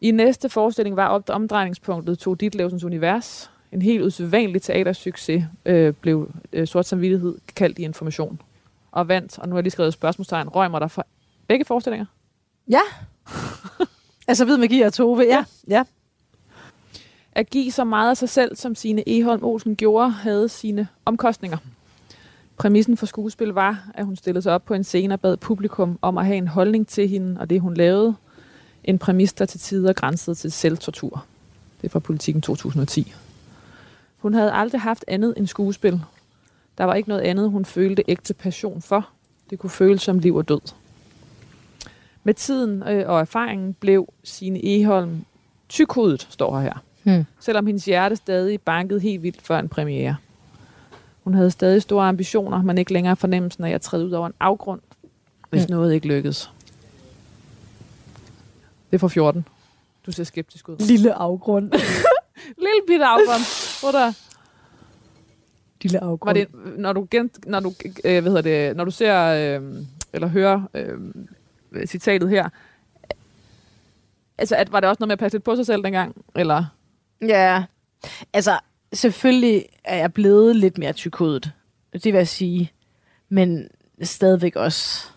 [0.00, 3.50] I næste forestilling var op omdrejningspunktet Tog Ditlevsens Univers.
[3.72, 8.40] En helt usædvanlig teatersucces øh, blev øh, Sort Samvittighed kaldt i information.
[8.92, 11.06] Og vandt, og nu har jeg lige skrevet spørgsmålstegn, røg mig der for
[11.46, 12.06] begge forestillinger.
[12.68, 12.80] Ja.
[14.28, 15.44] altså hvid magi og Tove, ja.
[15.68, 15.84] ja.
[17.34, 21.56] At give så meget af sig selv, som sine Eholm Olsen gjorde, havde sine omkostninger.
[22.56, 25.98] Præmissen for skuespil var, at hun stillede sig op på en scene og bad publikum
[26.02, 28.14] om at have en holdning til hende og det, hun lavede.
[28.84, 31.24] En præmis, der til tider grænsede til selvtortur.
[31.80, 33.14] Det er fra Politiken 2010.
[34.18, 36.00] Hun havde aldrig haft andet end skuespil.
[36.78, 39.08] Der var ikke noget andet, hun følte ægte passion for.
[39.50, 40.60] Det kunne føles som liv og død.
[42.24, 45.24] Med tiden øh, og erfaringen blev sine Eholm
[45.68, 46.74] tykhudet, står her.
[47.02, 47.24] Hmm.
[47.40, 50.16] Selvom hendes hjerte stadig bankede helt vildt før en premiere.
[51.24, 54.32] Hun havde stadig store ambitioner, men ikke længere fornemmelsen af at træde ud over en
[54.40, 54.80] afgrund,
[55.50, 55.74] hvis Mm.
[55.74, 56.50] noget ikke lykkedes.
[58.90, 59.46] Det er fra 14.
[60.06, 60.76] Du ser skeptisk ud.
[60.76, 61.70] Lille afgrund.
[62.64, 63.80] Lille bitte afgrund.
[63.80, 64.12] Hvor der,
[65.82, 66.28] Lille afgrund.
[66.28, 67.72] var det, når du, gen, når du,
[68.04, 69.24] øh, hvad hedder det, når du ser,
[69.60, 69.82] øh,
[70.12, 72.48] eller hører øh, citatet her,
[74.38, 76.24] altså, at, var det også noget med at passe lidt på sig selv dengang?
[76.34, 76.64] Eller?
[77.22, 77.64] Ja,
[78.32, 78.58] altså
[78.92, 81.52] selvfølgelig er jeg blevet lidt mere tykhovedet.
[81.92, 82.72] Det vil jeg sige.
[83.28, 83.68] Men
[84.02, 85.08] stadigvæk også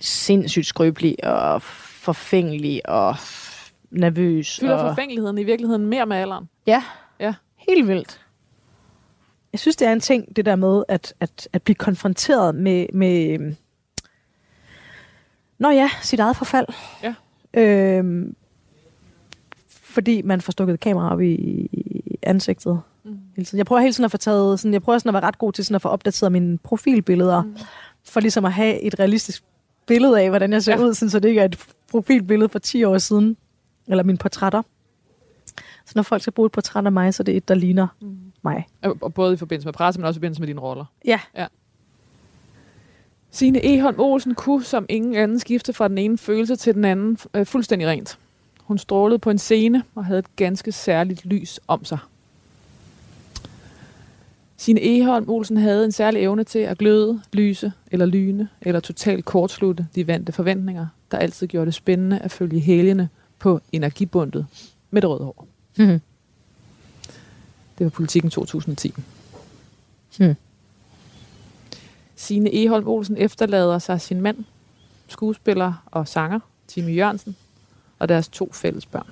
[0.00, 3.16] sindssygt skrøbelig og forfængelig og
[3.90, 4.60] nervøs.
[4.60, 4.88] Fylder og...
[4.88, 6.48] forfængeligheden i virkeligheden mere med alderen?
[6.66, 6.82] Ja.
[7.20, 7.34] Ja.
[7.68, 8.20] Helt vildt.
[9.52, 12.86] Jeg synes, det er en ting, det der med at, at, at blive konfronteret med,
[12.92, 13.56] med øhm,
[15.58, 16.66] Nå ja, sit eget forfald.
[17.02, 17.14] Ja.
[17.54, 18.36] Øhm,
[19.92, 22.80] fordi man får stukket kamera op i, i ansigtet.
[23.04, 23.18] Mm.
[23.36, 23.58] Hele tiden.
[23.58, 25.52] Jeg prøver hele tiden at få taget, sådan, jeg prøver sådan at være ret god
[25.52, 27.56] til sådan at få opdateret mine profilbilleder, mm.
[28.04, 29.44] for ligesom at have et realistisk
[29.86, 30.78] billede af, hvordan jeg ser Ja.
[30.80, 30.84] ja.
[30.86, 31.58] ud, sådan, så det ikke er et
[31.90, 33.36] profilbillede for 10 år siden,
[33.88, 34.62] eller mine portrætter.
[35.86, 37.86] Så når folk skal bruge et portræt af mig, så er det et, der ligner
[38.00, 38.16] Mm.
[38.42, 38.66] mig.
[39.00, 40.84] Og både i forbindelse med presse, men også i forbindelse med dine roller.
[41.04, 41.20] Ja.
[43.30, 47.18] Signe Eholm Olsen kunne som ingen anden skifte fra den ene følelse til den anden
[47.34, 48.18] øh, fuldstændig rent.
[48.72, 51.98] Hun strålede på en scene og havde et ganske særligt lys om sig.
[54.56, 59.24] Signe Eholm Olsen havde en særlig evne til at gløde, lyse eller lyne, eller totalt
[59.24, 63.08] kortslutte de vante forventninger, der altid gjorde det spændende at følge helgene
[63.38, 64.46] på energibundet
[64.90, 65.46] med det røde hår.
[65.78, 66.00] Mhm.
[67.78, 68.94] Det var politikken 2010.
[70.18, 70.34] Hmm.
[72.16, 74.44] Signe Eholm Olsen efterlader sig sin mand,
[75.08, 77.36] skuespiller og sanger, Timmy Jørgensen,
[78.02, 79.06] og deres to fælles børn.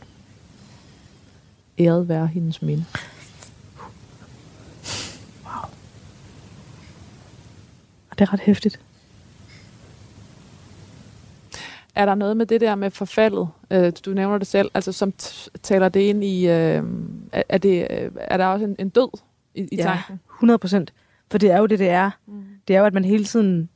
[1.78, 2.84] Æret være hendes minde.
[8.10, 8.80] Og det er ret hæftigt.
[11.94, 13.48] Er der noget med det der med forfaldet?
[13.70, 15.12] Øh, du nævner det selv, altså som
[15.62, 16.82] taler det ind i, øh,
[17.32, 19.18] er, er, det, øh, er der også en, en død
[19.54, 19.82] i, i Ja.
[19.82, 20.20] tanken?
[20.36, 20.92] 100 procent.
[21.30, 22.10] For det er jo det, det er.
[22.26, 22.42] Mm.
[22.68, 23.68] Det er jo, at man hele tiden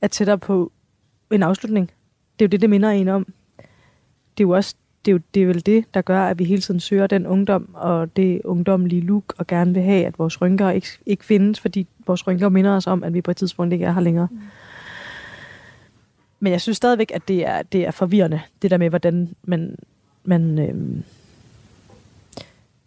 [0.00, 0.72] er tættere på
[1.32, 1.90] en afslutning.
[2.38, 3.32] Det er jo det, det minder en om.
[4.38, 4.74] Det er jo også
[5.04, 7.26] det er, jo, det er vel det, der gør, at vi hele tiden søger den
[7.26, 11.60] ungdom og det ungdomlige look, og gerne vil have, at vores rynker ikke, ikke findes,
[11.60, 14.28] fordi vores rynker minder os om, at vi på et tidspunkt ikke er her længere.
[14.30, 14.40] Mm.
[16.40, 19.76] Men jeg synes stadigvæk, at det er, det er forvirrende, det der med, hvordan man,
[20.24, 21.02] man øhm,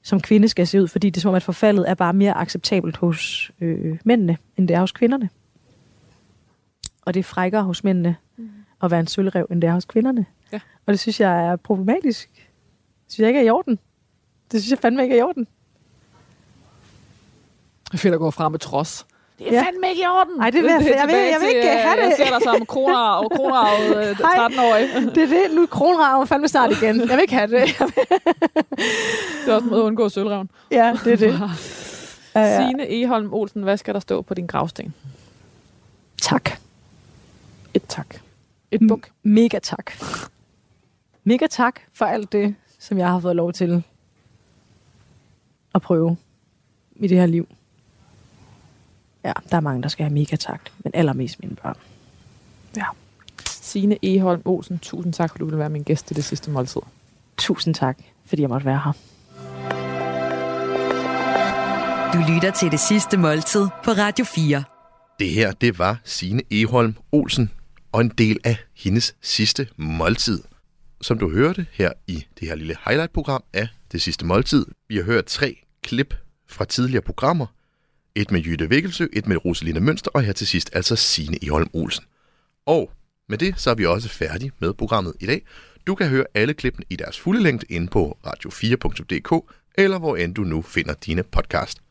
[0.02, 2.38] som kvinde skal se ud, fordi det er som om, at forfaldet er bare mere
[2.38, 5.30] acceptabelt hos øh, mændene, end det er hos kvinderne.
[7.02, 8.50] Og det er frækkere hos mændene Mm.
[8.84, 10.26] at være en sølvrev, end det er hos kvinderne.
[10.52, 10.60] Ja.
[10.86, 12.30] Og det synes jeg er problematisk.
[12.34, 13.80] Det synes jeg ikke er i orden.
[14.52, 15.48] Det synes jeg fandme ikke er i orden.
[17.92, 19.06] Jeg finder gå frem med trods.
[19.40, 19.62] Det er Ja.
[19.64, 20.42] fandme ikke i orden.
[20.42, 22.04] Ej, det vil jeg- er jeg vil- jeg vil til, ikke øh, have det.
[22.10, 23.64] Jeg ser dig som kroner og kroner
[23.98, 24.48] øh, Hej.
[24.48, 25.16] 13-årig.
[25.16, 25.56] Det er det.
[25.56, 27.00] Nu er kronraven fandme snart igen.
[27.00, 27.68] Jeg vil ikke have det.
[29.46, 30.50] Det er også en måde at undgå sølvreven.
[30.72, 31.42] ja, det er det.
[32.68, 34.94] Signe Eholm Olsen, hvad skal der stå på din gravsten?
[36.22, 36.50] Tak.
[37.74, 38.16] Et tak.
[38.72, 39.10] Et buk.
[39.24, 39.92] Mega tak.
[41.28, 43.84] Mega tak for alt det, som jeg har fået lov til
[45.76, 46.18] at prøve
[46.96, 47.48] i det her liv.
[49.24, 51.76] Ja, der er mange, der skal have mega tak, men allermest mine børn.
[52.78, 52.86] Ja.
[53.46, 56.82] Signe Eholm Olsen, tusind tak, for du vil være min gæst i det sidste måltid.
[57.38, 58.94] Tusind tak, fordi jeg måtte være her.
[62.14, 64.64] Du lytter til det sidste måltid på Radio 4.
[65.20, 67.52] Det her, det var Signe Eholm Olsen,
[67.92, 70.44] og en del af hendes sidste måltid.
[71.02, 74.66] Som du hørte her i det her lille highlight-program af Det sidste måltid.
[74.88, 76.16] Vi har hørt tre klip
[76.48, 77.46] fra tidligere programmer.
[78.16, 81.70] Et med Jytte Vikkelsø, et med Rosalina Mønster, og her til sidst altså Signe Holm
[81.74, 82.06] Olsen.
[82.66, 82.92] Og
[83.30, 85.42] med det, så er vi også færdige med programmet i dag.
[85.88, 90.36] Du kan høre alle klippene i deres fulde længde inde på radio4.dk, eller hvor end
[90.36, 91.82] du nu finder dine podcast.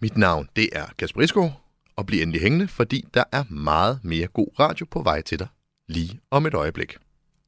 [0.00, 1.64] Mit navn, det er Kasper Isgaard,
[1.96, 5.46] og bliv endelig hængende, fordi der er meget mere god radio på vej til dig
[5.88, 6.96] lige om et øjeblik.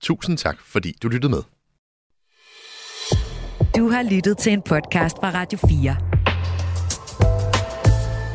[0.03, 1.43] Tusind tak, fordi du lyttede med.
[3.77, 5.97] Du har lyttet til en podcast fra Radio 4.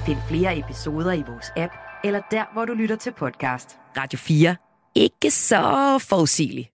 [0.05, 3.77] Find flere episoder i vores app, eller der, hvor du lytter til podcast.
[3.97, 4.55] Radio 4.
[4.95, 6.71] Ikke så forudsigeligt.